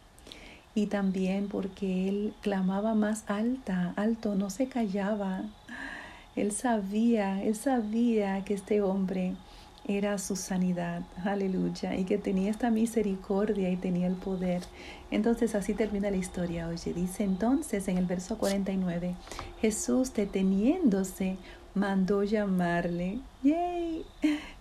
y 0.74 0.87
también 0.87 1.48
porque 1.48 2.08
él 2.08 2.32
clamaba 2.40 2.94
más 2.94 3.24
alta, 3.26 3.92
alto, 3.96 4.35
no 4.35 4.48
se 4.48 4.68
callaba. 4.68 5.42
Él 6.37 6.52
sabía, 6.52 7.42
él 7.42 7.54
sabía 7.54 8.42
que 8.44 8.54
este 8.54 8.80
hombre 8.80 9.35
era 9.87 10.16
su 10.16 10.37
sanidad, 10.37 11.02
aleluya, 11.22 11.94
y 11.94 12.04
que 12.04 12.16
tenía 12.16 12.50
esta 12.50 12.70
misericordia 12.70 13.68
y 13.68 13.76
tenía 13.76 14.06
el 14.06 14.14
poder. 14.14 14.62
Entonces 15.11 15.54
así 15.54 15.74
termina 15.74 16.11
la 16.11 16.16
historia, 16.16 16.68
oye, 16.68 16.94
dice 16.94 17.24
entonces 17.24 17.88
en 17.88 17.98
el 17.98 18.06
verso 18.06 18.38
49, 18.38 19.16
Jesús 19.61 20.14
deteniéndose 20.14 21.37
mandó 21.74 22.24
llamarle. 22.24 23.18
¡Yay! 23.42 24.05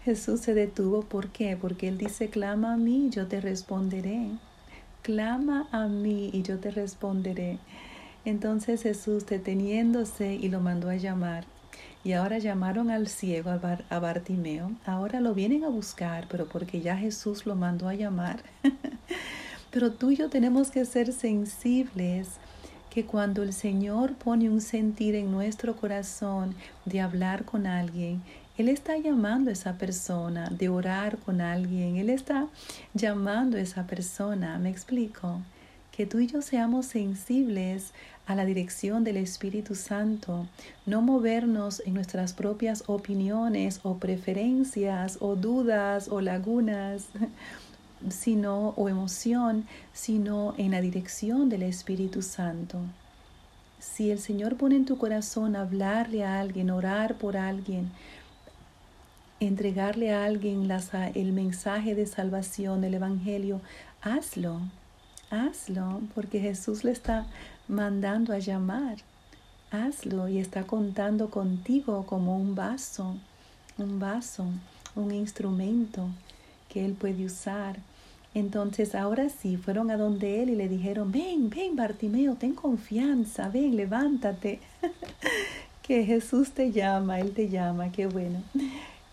Jesús 0.03 0.39
se 0.41 0.55
detuvo, 0.55 1.03
¿por 1.03 1.29
qué? 1.29 1.55
Porque 1.55 1.87
él 1.87 1.99
dice, 1.99 2.29
clama 2.29 2.73
a 2.73 2.77
mí, 2.77 3.09
yo 3.11 3.27
te 3.27 3.39
responderé. 3.39 4.29
Clama 5.03 5.67
a 5.71 5.87
mí 5.87 6.31
y 6.33 6.41
yo 6.41 6.59
te 6.59 6.71
responderé. 6.71 7.59
Entonces 8.25 8.81
Jesús 8.81 9.25
deteniéndose 9.27 10.33
y 10.33 10.49
lo 10.49 10.59
mandó 10.59 10.89
a 10.89 10.95
llamar. 10.95 11.45
Y 12.03 12.13
ahora 12.13 12.39
llamaron 12.39 12.89
al 12.89 13.07
ciego, 13.07 13.51
a, 13.51 13.99
Bartimeo. 13.99 14.71
Ahora 14.85 15.21
lo 15.21 15.35
vienen 15.35 15.63
a 15.63 15.69
buscar, 15.69 16.27
pero 16.29 16.47
porque 16.47 16.81
ya 16.81 16.97
Jesús 16.97 17.45
lo 17.45 17.55
mandó 17.55 17.87
a 17.87 17.93
llamar. 17.93 18.41
pero 19.71 19.91
tú 19.91 20.09
y 20.09 20.15
yo 20.15 20.29
tenemos 20.29 20.71
que 20.71 20.85
ser 20.85 21.13
sensibles 21.13 22.39
que 22.89 23.05
cuando 23.05 23.43
el 23.43 23.53
Señor 23.53 24.15
pone 24.15 24.49
un 24.49 24.59
sentir 24.59 25.15
en 25.15 25.31
nuestro 25.31 25.75
corazón 25.75 26.55
de 26.85 26.99
hablar 26.99 27.45
con 27.45 27.65
alguien, 27.65 28.21
Él 28.61 28.69
está 28.69 28.95
llamando 28.95 29.49
a 29.49 29.53
esa 29.53 29.79
persona, 29.79 30.47
de 30.51 30.69
orar 30.69 31.17
con 31.17 31.41
alguien, 31.41 31.95
Él 31.95 32.11
está 32.11 32.47
llamando 32.93 33.57
a 33.57 33.59
esa 33.59 33.87
persona. 33.87 34.59
¿Me 34.59 34.69
explico? 34.69 35.41
Que 35.91 36.05
tú 36.05 36.19
y 36.19 36.27
yo 36.27 36.43
seamos 36.43 36.85
sensibles 36.85 37.91
a 38.27 38.35
la 38.35 38.45
dirección 38.45 39.03
del 39.03 39.17
Espíritu 39.17 39.73
Santo, 39.73 40.47
no 40.85 41.01
movernos 41.01 41.81
en 41.87 41.95
nuestras 41.95 42.33
propias 42.33 42.83
opiniones 42.85 43.79
o 43.81 43.97
preferencias 43.97 45.17
o 45.21 45.35
dudas 45.35 46.07
o 46.07 46.21
lagunas, 46.21 47.07
sino 48.11 48.75
o 48.77 48.89
emoción, 48.89 49.65
sino 49.91 50.53
en 50.59 50.69
la 50.69 50.81
dirección 50.81 51.49
del 51.49 51.63
Espíritu 51.63 52.21
Santo. 52.21 52.77
Si 53.79 54.11
el 54.11 54.19
Señor 54.19 54.57
pone 54.57 54.75
en 54.75 54.85
tu 54.85 54.99
corazón 54.99 55.55
hablarle 55.55 56.23
a 56.23 56.39
alguien, 56.39 56.69
orar 56.69 57.15
por 57.15 57.35
alguien, 57.35 57.89
entregarle 59.41 60.13
a 60.13 60.23
alguien 60.23 60.69
el 61.15 61.33
mensaje 61.33 61.95
de 61.95 62.05
salvación, 62.05 62.83
el 62.83 62.93
Evangelio, 62.93 63.59
hazlo, 64.01 64.59
hazlo, 65.31 66.01
porque 66.13 66.39
Jesús 66.39 66.83
le 66.83 66.91
está 66.91 67.25
mandando 67.67 68.33
a 68.33 68.37
llamar. 68.37 68.97
Hazlo 69.71 70.27
y 70.27 70.37
está 70.37 70.63
contando 70.63 71.29
contigo 71.29 72.05
como 72.05 72.37
un 72.37 72.55
vaso, 72.55 73.15
un 73.77 73.99
vaso, 73.99 74.45
un 74.95 75.11
instrumento 75.11 76.07
que 76.69 76.85
Él 76.85 76.93
puede 76.93 77.25
usar. 77.25 77.77
Entonces 78.35 78.93
ahora 78.93 79.29
sí, 79.29 79.57
fueron 79.57 79.89
a 79.89 79.97
donde 79.97 80.43
Él 80.43 80.51
y 80.51 80.55
le 80.55 80.69
dijeron, 80.69 81.11
ven, 81.11 81.49
ven 81.49 81.75
Bartimeo, 81.75 82.35
ten 82.35 82.53
confianza, 82.53 83.49
ven, 83.49 83.75
levántate, 83.75 84.59
que 85.81 86.05
Jesús 86.05 86.51
te 86.51 86.71
llama, 86.71 87.19
Él 87.19 87.31
te 87.31 87.49
llama, 87.49 87.91
qué 87.91 88.05
bueno. 88.05 88.43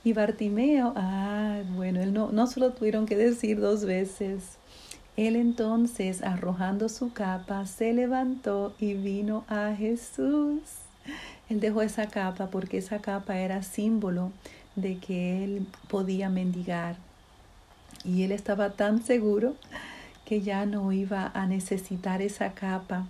Y 0.05 0.13
Bartimeo, 0.13 0.93
ah, 0.97 1.61
bueno, 1.75 2.01
él 2.01 2.13
no, 2.13 2.31
no 2.31 2.47
solo 2.47 2.73
tuvieron 2.73 3.07
que 3.07 3.17
decir 3.17 3.61
dos 3.61 3.85
veces, 3.85 4.59
él 5.19 5.35
entonces, 5.35 6.23
arrojando 6.23 6.89
su 6.89 7.13
capa, 7.13 7.67
se 7.67 7.93
levantó 7.93 8.77
y 8.79 8.95
vino 8.95 9.45
a 9.49 9.75
Jesús. 9.77 10.61
Él 11.49 11.59
dejó 11.59 11.83
esa 11.83 12.07
capa 12.07 12.51
porque 12.51 12.79
esa 12.79 13.01
capa 13.01 13.37
era 13.39 13.65
símbolo 13.65 14.31
de 14.77 14.99
que 14.99 15.43
él 15.43 15.67
podía 15.89 16.29
mendigar. 16.29 16.97
Y 18.05 18.23
él 18.23 18.31
estaba 18.31 18.71
tan 18.71 19.03
seguro 19.03 19.57
que 20.25 20.41
ya 20.41 20.67
no 20.67 20.93
iba 20.93 21.33
a 21.35 21.47
necesitar 21.47 22.23
esa 22.23 22.53
capa 22.53 23.09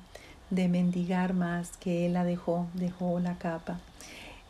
de 0.49 0.69
mendigar 0.69 1.35
más, 1.35 1.77
que 1.77 2.07
él 2.07 2.15
la 2.15 2.25
dejó, 2.25 2.69
dejó 2.73 3.21
la 3.21 3.37
capa. 3.37 3.81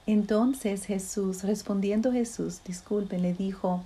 Entonces 0.08 0.86
Jesús, 0.86 1.42
respondiendo 1.42 2.10
Jesús, 2.10 2.62
disculpe, 2.66 3.18
le 3.18 3.34
dijo, 3.34 3.84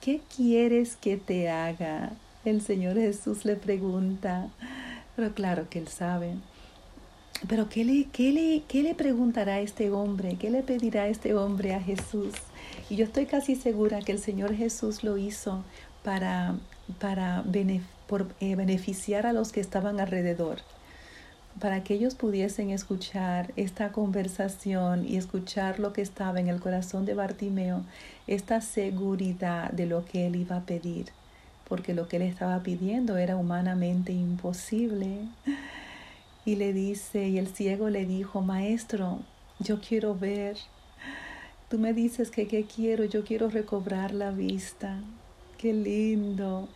¿qué 0.00 0.20
quieres 0.34 0.94
que 0.94 1.16
te 1.16 1.50
haga? 1.50 2.12
El 2.44 2.62
Señor 2.62 2.94
Jesús 2.94 3.44
le 3.44 3.56
pregunta, 3.56 4.50
pero 5.16 5.34
claro 5.34 5.68
que 5.68 5.80
él 5.80 5.88
sabe. 5.88 6.36
Pero 7.48 7.68
¿qué 7.68 7.84
le, 7.84 8.04
qué, 8.12 8.30
le, 8.30 8.62
¿qué 8.68 8.84
le 8.84 8.94
preguntará 8.94 9.58
este 9.58 9.90
hombre? 9.90 10.36
¿Qué 10.38 10.48
le 10.48 10.62
pedirá 10.62 11.08
este 11.08 11.34
hombre 11.34 11.74
a 11.74 11.80
Jesús? 11.80 12.34
Y 12.88 12.94
yo 12.94 13.04
estoy 13.04 13.26
casi 13.26 13.56
segura 13.56 13.98
que 13.98 14.12
el 14.12 14.20
Señor 14.20 14.54
Jesús 14.54 15.02
lo 15.02 15.18
hizo 15.18 15.64
para 16.04 16.54
para 17.00 17.44
eh, 18.40 18.56
beneficiar 18.56 19.26
a 19.26 19.32
los 19.32 19.52
que 19.52 19.60
estaban 19.60 20.00
alrededor, 20.00 20.58
para 21.60 21.84
que 21.84 21.94
ellos 21.94 22.14
pudiesen 22.14 22.70
escuchar 22.70 23.52
esta 23.56 23.92
conversación 23.92 25.06
y 25.06 25.16
escuchar 25.16 25.78
lo 25.78 25.92
que 25.92 26.02
estaba 26.02 26.40
en 26.40 26.48
el 26.48 26.60
corazón 26.60 27.06
de 27.06 27.14
Bartimeo, 27.14 27.84
esta 28.26 28.60
seguridad 28.60 29.70
de 29.70 29.86
lo 29.86 30.04
que 30.04 30.26
él 30.26 30.36
iba 30.36 30.56
a 30.56 30.66
pedir, 30.66 31.06
porque 31.68 31.94
lo 31.94 32.08
que 32.08 32.16
él 32.16 32.22
estaba 32.22 32.62
pidiendo 32.62 33.16
era 33.16 33.36
humanamente 33.36 34.12
imposible. 34.12 35.20
Y 36.44 36.56
le 36.56 36.74
dice, 36.74 37.28
y 37.28 37.38
el 37.38 37.48
ciego 37.48 37.88
le 37.88 38.04
dijo, 38.04 38.42
Maestro, 38.42 39.20
yo 39.60 39.80
quiero 39.80 40.14
ver. 40.14 40.58
Tú 41.70 41.78
me 41.78 41.94
dices 41.94 42.30
que 42.30 42.46
qué 42.46 42.64
quiero, 42.64 43.04
yo 43.04 43.24
quiero 43.24 43.48
recobrar 43.48 44.12
la 44.12 44.30
vista. 44.30 44.98
Qué 45.56 45.72
lindo. 45.72 46.68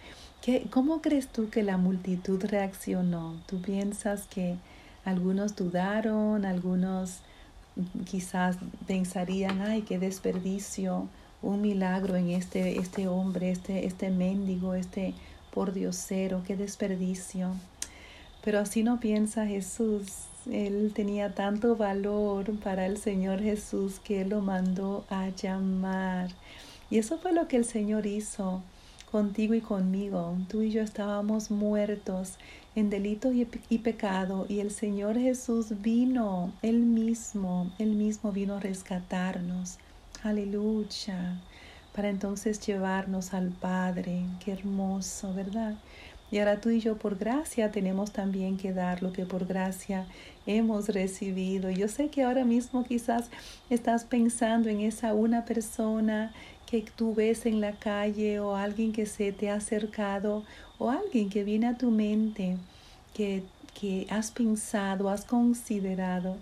¿Qué, 0.43 0.67
¿Cómo 0.71 1.03
crees 1.03 1.29
tú 1.29 1.51
que 1.51 1.63
la 1.63 1.77
multitud 1.77 2.43
reaccionó? 2.45 3.41
¿Tú 3.47 3.61
piensas 3.61 4.27
que 4.27 4.57
algunos 5.05 5.57
dudaron, 5.57 6.45
algunos 6.45 7.21
quizás 8.05 8.57
pensarían, 8.87 9.63
ay, 9.63 9.83
qué 9.83 9.99
desperdicio, 9.99 11.09
un 11.43 11.63
milagro 11.63 12.17
en 12.17 12.31
este, 12.31 12.79
este 12.79 13.09
hombre, 13.09 13.51
este, 13.51 13.87
este 13.87 14.11
mendigo, 14.11 14.75
este 14.75 15.15
pordiosero, 15.53 16.43
qué 16.47 16.57
desperdicio. 16.57 17.53
Pero 18.45 18.61
así 18.61 18.83
no 18.83 19.01
piensa 19.01 19.47
Jesús. 19.47 20.27
Él 20.51 20.93
tenía 20.95 21.35
tanto 21.35 21.77
valor 21.77 22.59
para 22.61 22.87
el 22.87 22.97
Señor 22.97 23.41
Jesús 23.41 24.01
que 24.03 24.23
Él 24.23 24.31
lo 24.31 24.41
mandó 24.41 25.05
a 25.11 25.29
llamar. 25.29 26.31
Y 26.91 26.99
eso 26.99 27.19
fue 27.19 27.33
lo 27.33 27.49
que 27.49 27.57
el 27.57 27.65
Señor 27.65 28.07
hizo 28.07 28.63
contigo 29.11 29.55
y 29.55 29.61
conmigo. 29.61 30.37
Tú 30.49 30.63
y 30.63 30.71
yo 30.71 30.83
estábamos 30.83 31.51
muertos 31.51 32.35
en 32.75 32.91
delito 32.91 33.33
y, 33.33 33.49
y, 33.69 33.79
pecado 33.79 34.47
y 34.49 34.61
el 34.61 34.71
Señor 34.71 35.19
Jesús 35.19 35.81
vino, 35.81 36.53
Él 36.63 36.81
mismo, 36.81 37.73
Él 37.79 37.95
mismo 37.95 38.33
vino 38.33 38.57
a 38.57 38.61
rescatarnos. 38.61 39.79
Aleluya. 40.23 41.41
Para 41.95 42.11
entonces 42.11 42.61
llevarnos 42.61 43.35
al 43.35 43.49
Padre. 43.49 44.25
Qué 44.45 44.53
hermoso, 44.53 45.33
¿verdad? 45.35 45.75
Y 46.31 46.39
ahora 46.39 46.61
tú 46.61 46.69
y 46.71 46.81
yo 46.81 46.99
por 46.99 47.17
gracia 47.17 47.71
tenemos 47.71 48.13
también 48.13 48.59
que 48.59 48.73
dar 48.73 49.03
lo 49.03 49.13
que 49.13 49.25
por 49.25 49.47
gracia 49.47 50.07
hemos 50.47 50.89
recibido. 50.89 51.71
Yo 51.71 51.89
sé 51.89 52.09
que 52.09 52.23
ahora 52.23 52.45
mismo 52.45 52.85
quizás 52.85 53.31
estás 53.71 54.05
pensando 54.05 54.69
en 54.69 54.81
esa 54.81 55.15
una 55.15 55.47
persona 55.47 56.33
que 56.69 56.83
tú 56.83 57.15
ves 57.15 57.47
en 57.47 57.61
la 57.61 57.73
calle 57.73 58.41
o 58.41 58.55
alguien 58.55 58.93
que 58.93 59.07
se 59.07 59.33
te 59.33 59.51
ha 59.51 59.55
acercado 59.55 60.45
o 60.79 60.91
alguien 60.91 61.31
que 61.31 61.43
viene 61.43 61.67
a 61.67 61.79
tu 61.79 61.91
mente 61.91 62.57
que, 63.15 63.43
que 63.79 64.07
has 64.11 64.31
pensado, 64.31 65.09
has 65.09 65.25
considerado 65.25 66.37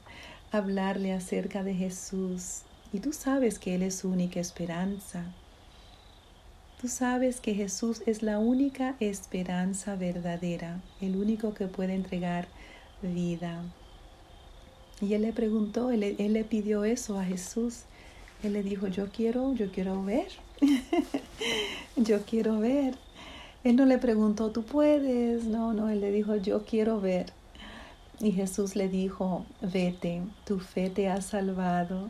hablarle 0.51 1.13
acerca 1.13 1.63
de 1.63 1.75
Jesús. 1.75 2.63
Y 2.93 3.01
tú 3.01 3.13
sabes 3.13 3.59
que 3.59 3.75
Él 3.77 3.83
es 3.83 3.97
su 3.97 4.09
única 4.09 4.41
esperanza. 4.41 5.25
Tú 6.81 6.89
sabes 6.89 7.41
que 7.41 7.55
Jesús 7.55 8.03
es 8.07 8.23
la 8.23 8.39
única 8.39 8.97
esperanza 9.01 9.97
verdadera, 9.97 10.81
el 11.01 11.17
único 11.17 11.55
que 11.55 11.69
puede 11.69 11.95
entregar 11.95 12.49
vida. 13.01 13.63
Y 15.01 15.15
él 15.15 15.23
le 15.23 15.33
preguntó, 15.33 15.91
él, 15.91 16.03
él, 16.03 16.33
le 16.33 16.45
pidió 16.45 16.85
eso 16.85 17.19
a 17.19 17.25
Jesús. 17.25 17.85
Él 18.47 18.53
le 18.53 18.63
dijo, 18.63 18.87
yo 18.87 19.09
quiero, 19.11 19.55
yo 19.55 19.71
quiero 19.71 20.05
ver. 20.05 20.29
yo 21.97 22.23
quiero 22.23 22.61
ver. 22.61 22.95
Él 23.65 23.77
no 23.77 23.85
le 23.85 23.99
preguntó, 23.99 24.51
tú 24.51 24.63
puedes. 24.63 25.45
No, 25.45 25.73
no, 25.73 25.89
él 25.89 26.01
le 26.01 26.11
dijo, 26.13 26.37
yo 26.37 26.65
quiero 26.65 27.01
ver. 27.01 27.33
Y 28.21 28.33
Jesús 28.33 28.77
le 28.77 28.89
dijo, 28.89 29.45
vete, 29.61 30.23
tu 30.45 30.61
fe 30.61 30.89
te 30.89 31.09
ha 31.09 31.21
salvado 31.21 32.09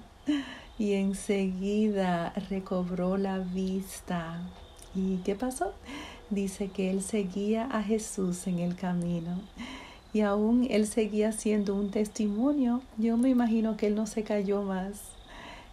y 0.79 0.92
enseguida 0.92 2.33
recobró 2.51 3.16
la 3.16 3.38
vista. 3.38 4.40
¿Y 4.94 5.16
qué 5.25 5.35
pasó? 5.35 5.72
Dice 6.31 6.68
que 6.68 6.90
él 6.90 7.03
seguía 7.03 7.64
a 7.64 7.83
Jesús 7.83 8.46
en 8.46 8.59
el 8.59 8.77
camino 8.77 9.40
y 10.12 10.20
aún 10.20 10.66
él 10.70 10.87
seguía 10.87 11.33
siendo 11.33 11.75
un 11.75 11.90
testimonio. 11.90 12.83
Yo 12.99 13.16
me 13.16 13.29
imagino 13.29 13.77
que 13.77 13.87
él 13.87 13.94
no 13.94 14.07
se 14.07 14.22
cayó 14.22 14.62
más. 14.62 15.03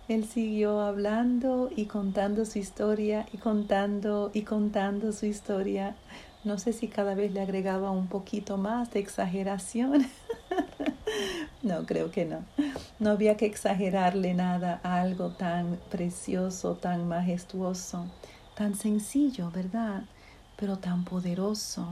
Él 0.08 0.26
siguió 0.26 0.82
hablando 0.82 1.70
y 1.76 1.86
contando 1.86 2.46
su 2.46 2.60
historia 2.60 3.26
y 3.32 3.38
contando 3.38 4.32
y 4.34 4.42
contando 4.42 5.12
su 5.14 5.26
historia. 5.26 5.96
No 6.44 6.58
sé 6.58 6.74
si 6.74 6.90
cada 6.90 7.16
vez 7.16 7.32
le 7.32 7.42
agregaba 7.42 7.92
un 7.92 8.08
poquito 8.08 8.58
más 8.58 8.92
de 8.92 9.00
exageración. 9.00 10.06
no, 11.64 11.86
creo 11.86 12.12
que 12.12 12.26
no. 12.26 12.44
No 13.00 13.12
había 13.12 13.38
que 13.38 13.46
exagerarle 13.46 14.34
nada 14.34 14.82
a 14.84 15.02
algo 15.02 15.30
tan 15.30 15.80
precioso, 15.90 16.76
tan 16.76 17.08
majestuoso, 17.08 18.06
tan 18.56 18.76
sencillo, 18.76 19.52
¿verdad? 19.52 20.04
Pero 20.58 20.78
tan 20.78 21.06
poderoso. 21.06 21.88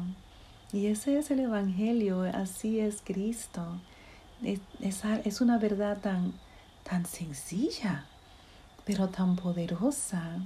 Y 0.73 0.87
ese 0.87 1.17
es 1.17 1.31
el 1.31 1.39
Evangelio, 1.39 2.23
así 2.23 2.79
es 2.79 3.01
Cristo. 3.03 3.79
Es, 4.43 5.41
una 5.41 5.57
verdad 5.59 5.99
tan, 6.01 6.33
tan 6.83 7.05
sencilla, 7.05 8.05
pero 8.85 9.09
tan 9.09 9.35
poderosa. 9.35 10.37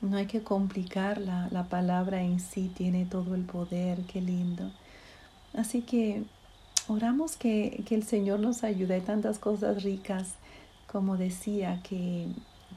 No 0.00 0.16
hay 0.16 0.26
que 0.26 0.42
complicarla, 0.42 1.48
la 1.50 1.64
palabra 1.64 2.22
en 2.22 2.40
sí 2.40 2.70
tiene 2.76 3.04
todo 3.04 3.34
el 3.34 3.42
poder, 3.42 4.02
qué 4.02 4.20
lindo. 4.20 4.70
Así 5.54 5.82
que 5.82 6.24
Oramos 6.88 7.36
que, 7.36 7.84
el 7.90 8.02
Señor 8.02 8.40
nos 8.40 8.64
ayude. 8.64 8.94
Hay 8.94 9.00
tantas 9.02 9.38
cosas 9.38 9.82
ricas, 9.82 10.36
como 10.90 11.18
decía, 11.18 11.82
que, 11.82 12.28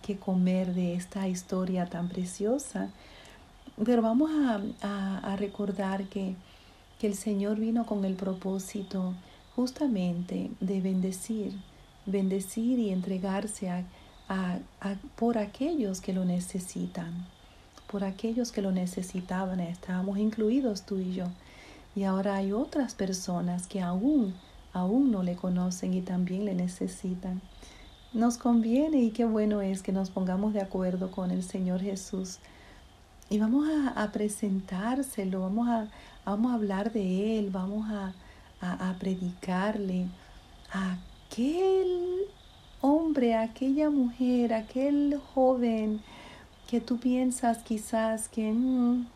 que 0.02 0.18
comer 0.18 0.74
de 0.74 0.96
esta 0.96 1.30
historia 1.30 1.86
tan 1.86 2.10
preciosa. 2.10 2.90
Pero 3.84 4.02
vamos 4.02 4.30
a, 4.82 5.36
recordar 5.38 6.04
que, 6.10 6.36
que, 7.00 7.08
el 7.08 7.16
Señor 7.16 7.58
vino 7.58 7.86
con 7.86 8.04
el 8.04 8.16
propósito 8.16 9.14
justamente 9.56 10.52
de 10.60 10.82
bendecir, 10.82 11.54
bendecir 12.06 12.80
y 12.80 12.90
entregarse 12.90 13.70
a, 13.70 13.84
por 15.16 15.38
aquellos 15.38 16.00
que 16.00 16.14
lo 16.14 16.24
necesitan, 16.24 17.28
por 17.88 18.04
aquellos 18.04 18.52
que 18.52 18.62
lo 18.62 18.72
necesitaban. 18.72 19.60
Estábamos 19.60 20.18
incluidos 20.18 20.84
tú 20.84 21.00
y 21.00 21.14
yo. 21.14 21.26
Y 21.96 22.04
ahora 22.04 22.36
hay 22.36 22.54
otras 22.54 22.96
personas 22.96 23.68
que 23.68 23.82
aún, 23.82 24.34
aún 24.72 25.12
no 25.12 25.24
le 25.24 25.36
conocen 25.36 25.94
y 25.94 26.02
también 26.02 26.46
le 26.46 26.56
necesitan. 26.56 27.42
Nos 28.14 28.38
conviene 28.38 29.02
y 29.02 29.12
qué 29.12 29.26
bueno 29.26 29.62
es 29.62 29.82
que 29.82 29.92
nos 29.92 30.10
pongamos 30.10 30.54
de 30.54 30.62
acuerdo 30.62 31.12
con 31.12 31.32
el 31.32 31.44
Señor 31.44 31.82
Jesús 31.82 32.40
y 33.32 33.40
vamos 33.40 33.66
a, 33.96 34.12
presentárselo, 34.12 35.40
vamos 35.40 35.70
a, 35.70 35.88
vamos 36.26 36.52
a 36.52 36.56
hablar 36.56 36.92
de 36.92 37.40
Él, 37.40 37.50
vamos 37.50 37.90
a, 37.90 38.14
a, 38.60 38.94
predicarle 39.00 40.08
a 40.74 40.98
aquel 41.32 42.28
hombre, 42.82 43.36
aquella 43.36 43.90
mujer, 43.90 44.54
aquel 44.54 45.20
joven 45.34 46.02
que 46.68 46.82
tú 46.82 47.00
piensas 47.00 47.60
quizás 47.60 48.28
que 48.28 48.52
mm, 48.52 49.08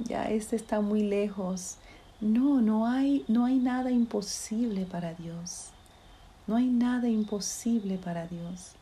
ya 0.00 0.24
este 0.24 0.56
está 0.56 0.80
muy 0.80 1.04
lejos 1.04 1.76
no, 2.22 2.60
no 2.60 2.86
hay, 2.86 3.24
no 3.26 3.46
hay 3.46 3.58
nada 3.58 3.90
imposible 3.90 4.86
para 4.86 5.12
Dios. 5.12 5.70
No 6.46 6.54
hay 6.54 6.66
nada 6.66 7.08
imposible 7.08 7.98
para 7.98 8.28
Dios. 8.28 8.74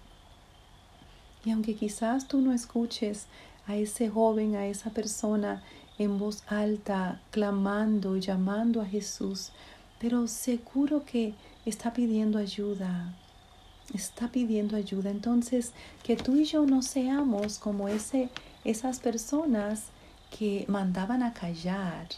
Y 1.47 1.51
aunque 1.51 1.75
quizás 1.75 2.29
tú 2.29 2.43
no 2.43 2.53
escuches 2.53 3.29
a 3.67 3.77
ese 3.77 4.11
joven, 4.11 4.57
a 4.57 4.67
esa 4.67 4.91
persona 4.91 5.63
en 5.97 6.19
voz 6.19 6.45
alta, 6.49 7.23
clamando 7.31 8.15
y 8.19 8.21
llamando 8.21 8.83
a 8.83 8.87
Jesús, 8.87 9.53
pero 9.99 10.27
seguro 10.27 11.07
que 11.07 11.33
está 11.71 11.95
pidiendo 11.95 12.39
ayuda, 12.39 13.15
está 13.95 14.29
pidiendo 14.29 14.77
ayuda. 14.77 15.11
Entonces, 15.11 15.73
que 16.03 16.17
tú 16.17 16.37
y 16.37 16.45
yo 16.45 16.67
no 16.67 16.83
seamos 16.83 17.59
como 17.59 17.89
ese, 17.89 18.29
esas 18.65 19.01
personas 19.01 19.85
que 20.37 20.65
mandaban 20.69 21.23
a 21.23 21.33
callar, 21.33 22.09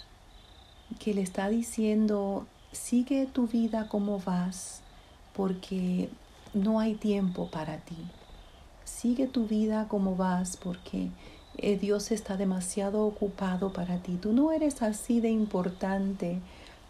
que 0.99 1.15
le 1.15 1.23
está 1.23 1.49
diciendo, 1.49 2.47
sigue 2.73 3.27
tu 3.27 3.47
vida 3.47 3.88
como 3.88 4.19
vas, 4.19 4.81
porque 5.33 6.11
no 6.55 6.81
hay 6.81 6.95
tiempo 6.95 7.49
para 7.51 7.79
ti. 7.79 7.97
Sigue 8.85 9.27
tu 9.27 9.47
vida 9.47 9.87
como 9.88 10.17
vas, 10.17 10.57
porque 10.57 11.09
eh, 11.59 11.79
Dios 11.79 12.11
está 12.11 12.37
demasiado 12.37 13.07
ocupado 13.07 13.73
para 13.73 13.99
ti. 13.99 14.19
Tú 14.21 14.33
no 14.33 14.53
eres 14.53 14.83
así 14.83 15.21
de 15.21 15.31
importante 15.31 16.41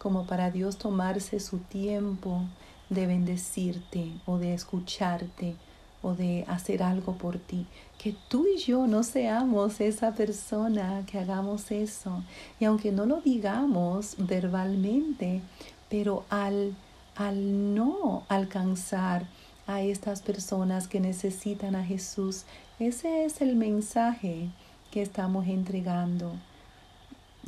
como 0.03 0.25
para 0.25 0.51
Dios 0.51 0.77
tomarse 0.77 1.39
su 1.39 1.59
tiempo 1.59 2.41
de 2.89 3.07
bendecirte 3.07 4.11
o 4.25 4.37
de 4.37 4.53
escucharte 4.53 5.55
o 6.01 6.13
de 6.13 6.43
hacer 6.49 6.83
algo 6.83 7.13
por 7.13 7.39
ti. 7.39 7.65
Que 7.97 8.13
tú 8.27 8.45
y 8.53 8.59
yo 8.59 8.85
no 8.85 9.03
seamos 9.03 9.79
esa 9.79 10.11
persona 10.11 11.05
que 11.09 11.19
hagamos 11.19 11.71
eso. 11.71 12.21
Y 12.59 12.65
aunque 12.65 12.91
no 12.91 13.05
lo 13.05 13.21
digamos 13.21 14.15
verbalmente, 14.17 15.41
pero 15.89 16.25
al, 16.29 16.75
al 17.15 17.73
no 17.73 18.25
alcanzar 18.27 19.25
a 19.67 19.81
estas 19.81 20.21
personas 20.21 20.89
que 20.89 20.99
necesitan 20.99 21.77
a 21.77 21.85
Jesús, 21.85 22.43
ese 22.77 23.23
es 23.23 23.39
el 23.39 23.55
mensaje 23.55 24.49
que 24.91 25.01
estamos 25.01 25.47
entregando. 25.47 26.33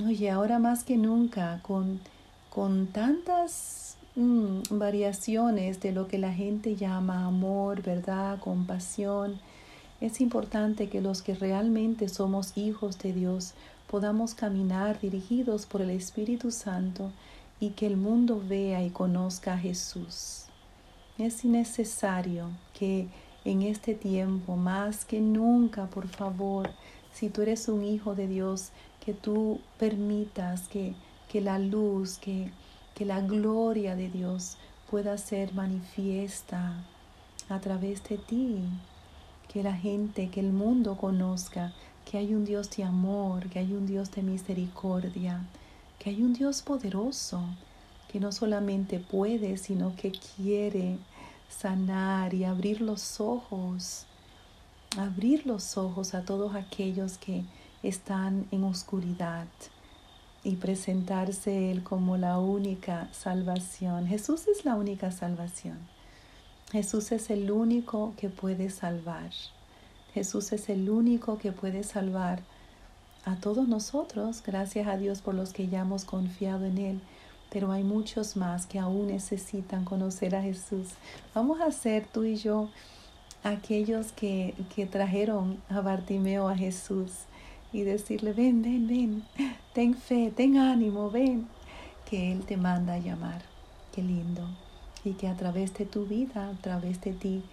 Oye, 0.05 0.29
ahora 0.29 0.57
más 0.57 0.85
que 0.85 0.95
nunca, 0.95 1.59
con, 1.61 1.99
con 2.55 2.87
tantas 2.87 3.97
mm, 4.15 4.61
variaciones 4.69 5.81
de 5.81 5.91
lo 5.91 6.07
que 6.07 6.17
la 6.17 6.31
gente 6.31 6.77
llama 6.77 7.25
amor, 7.25 7.81
verdad, 7.81 8.39
compasión, 8.39 9.41
es 9.99 10.21
importante 10.21 10.87
que 10.87 11.01
los 11.01 11.21
que 11.21 11.35
realmente 11.35 12.07
somos 12.07 12.57
hijos 12.57 12.97
de 12.99 13.11
Dios 13.11 13.55
podamos 13.91 14.35
caminar 14.35 15.01
dirigidos 15.01 15.65
por 15.65 15.81
el 15.81 15.89
Espíritu 15.89 16.49
Santo 16.49 17.11
y 17.59 17.71
que 17.71 17.87
el 17.87 17.97
mundo 17.97 18.41
vea 18.47 18.81
y 18.85 18.89
conozca 18.89 19.55
a 19.55 19.57
Jesús. 19.57 20.45
Es 21.17 21.43
necesario 21.43 22.51
que 22.73 23.09
en 23.43 23.63
este 23.63 23.95
tiempo, 23.95 24.55
más 24.55 25.03
que 25.03 25.19
nunca, 25.19 25.87
por 25.87 26.07
favor, 26.07 26.69
si 27.13 27.27
tú 27.27 27.41
eres 27.41 27.67
un 27.67 27.83
hijo 27.83 28.15
de 28.15 28.29
Dios, 28.29 28.69
que 29.05 29.13
tú 29.13 29.59
permitas 29.77 30.69
que, 30.69 30.95
que 31.35 31.41
la 31.41 31.59
luz, 31.59 32.17
que, 32.17 32.49
que 32.93 33.03
la 33.03 33.19
gloria 33.19 33.97
de 33.97 34.07
Dios 34.07 34.55
pueda 34.89 35.17
ser 35.17 35.53
manifiesta 35.53 36.81
a 37.49 37.59
través 37.59 38.01
de 38.05 38.17
ti. 38.17 38.59
Que 39.49 39.61
la 39.61 39.73
gente, 39.73 40.29
que 40.29 40.39
el 40.39 40.53
mundo 40.53 40.95
conozca 40.95 41.73
que 42.09 42.17
hay 42.17 42.33
un 42.33 42.45
Dios 42.45 42.69
de 42.77 42.85
amor, 42.85 43.49
que 43.49 43.59
hay 43.59 43.73
un 43.73 43.85
Dios 43.85 44.11
de 44.11 44.21
misericordia, 44.21 45.41
que 45.99 46.11
hay 46.11 46.23
un 46.23 46.31
Dios 46.31 46.61
poderoso, 46.61 47.41
que 48.09 48.21
no 48.21 48.31
solamente 48.31 49.01
puede, 49.01 49.57
sino 49.57 49.93
que 49.97 50.13
quiere 50.37 50.99
sanar 51.49 52.33
y 52.33 52.45
abrir 52.45 52.79
los 52.79 53.19
ojos 53.19 54.05
abrir 54.97 55.45
los 55.45 55.75
ojos 55.75 56.13
a 56.13 56.21
todos 56.21 56.55
aquellos 56.55 57.17
que 57.17 57.43
están 57.83 58.47
en 58.51 58.63
oscuridad 58.63 59.47
y 60.45 60.57
presentarse 60.57 61.71
Él 61.71 61.81
como 61.83 62.17
la 62.17 62.37
única 62.37 63.09
salvación. 63.11 64.05
Jesús 64.05 64.47
es 64.47 64.63
la 64.63 64.75
única 64.75 65.11
salvación. 65.11 65.79
Jesús 66.71 67.11
es 67.11 67.31
el 67.31 67.49
único 67.49 68.13
que 68.15 68.29
puede 68.29 68.69
salvar. 68.69 69.31
Jesús 70.13 70.53
es 70.53 70.69
el 70.69 70.89
único 70.89 71.39
que 71.39 71.51
puede 71.51 71.83
salvar 71.83 72.43
a 73.25 73.37
todos 73.37 73.67
nosotros, 73.67 74.43
gracias 74.45 74.87
a 74.87 74.97
Dios 74.97 75.21
por 75.21 75.33
los 75.33 75.51
que 75.51 75.67
ya 75.67 75.79
hemos 75.79 76.05
confiado 76.05 76.65
en 76.65 76.77
Él, 76.77 77.01
pero 77.49 77.71
hay 77.71 77.83
muchos 77.83 78.37
más 78.37 78.67
que 78.67 78.77
aún 78.77 79.07
necesitan 79.07 79.83
conocer 79.83 80.35
a 80.35 80.43
Jesús. 80.43 80.89
Vamos 81.33 81.59
a 81.59 81.71
ser 81.71 82.05
tú 82.05 82.23
y 82.23 82.35
yo 82.35 82.69
aquellos 83.43 84.11
que, 84.11 84.53
que 84.75 84.85
trajeron 84.85 85.59
a 85.69 85.81
Bartimeo 85.81 86.47
a 86.47 86.55
Jesús 86.55 87.11
y 87.71 87.81
decirle, 87.81 88.33
ven, 88.33 88.61
ven, 88.61 88.87
ven, 88.87 89.23
ten 89.73 89.95
fe, 89.95 90.31
ten 90.35 90.57
ánimo, 90.57 91.09
ven, 91.09 91.47
que 92.09 92.31
Él 92.31 92.45
te 92.45 92.57
manda 92.57 92.93
a 92.93 92.99
llamar. 92.99 93.41
Qué 93.93 94.01
lindo. 94.01 94.47
Y 95.03 95.13
que 95.13 95.27
a 95.27 95.35
través 95.35 95.73
de 95.73 95.85
tu 95.85 96.05
vida, 96.05 96.49
a 96.49 96.61
través 96.61 97.01
de 97.01 97.13
ti, 97.13 97.43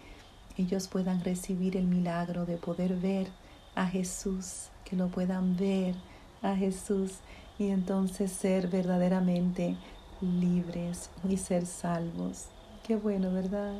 ellos 0.57 0.88
puedan 0.88 1.22
recibir 1.25 1.77
el 1.77 1.87
milagro 1.87 2.46
de 2.46 2.57
poder 2.57 2.94
ver 2.96 3.29
a 3.75 3.87
Jesús, 3.87 4.68
que 4.85 4.96
lo 4.96 5.09
puedan 5.09 5.57
ver 5.57 5.94
a 6.42 6.55
Jesús 6.57 7.12
y 7.59 7.68
entonces 7.68 8.31
ser 8.33 8.68
verdaderamente 8.68 9.77
libres 10.20 11.11
y 11.29 11.37
ser 11.37 11.66
salvos. 11.66 12.46
Qué 12.87 12.96
bueno, 12.96 13.33
¿verdad? 13.33 13.75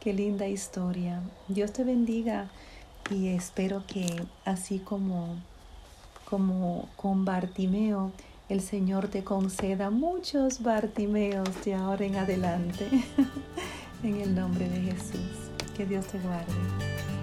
Qué 0.00 0.12
linda 0.12 0.46
historia. 0.48 1.20
Dios 1.48 1.72
te 1.72 1.84
bendiga 1.84 2.50
y 3.10 3.28
espero 3.28 3.82
que 3.86 4.06
así 4.44 4.78
como, 4.78 5.36
como 6.24 6.88
con 6.96 7.24
Bartimeo, 7.24 8.12
el 8.48 8.60
Señor 8.60 9.08
te 9.08 9.24
conceda 9.24 9.90
muchos 9.90 10.62
Bartimeos 10.62 11.64
de 11.64 11.74
ahora 11.74 12.04
en 12.04 12.16
adelante. 12.16 12.88
en 14.02 14.20
el 14.20 14.34
nombre 14.34 14.68
de 14.68 14.92
Jesús. 14.92 15.50
Que 15.76 15.86
Dios 15.86 16.06
te 16.06 16.18
guarde. 16.20 17.13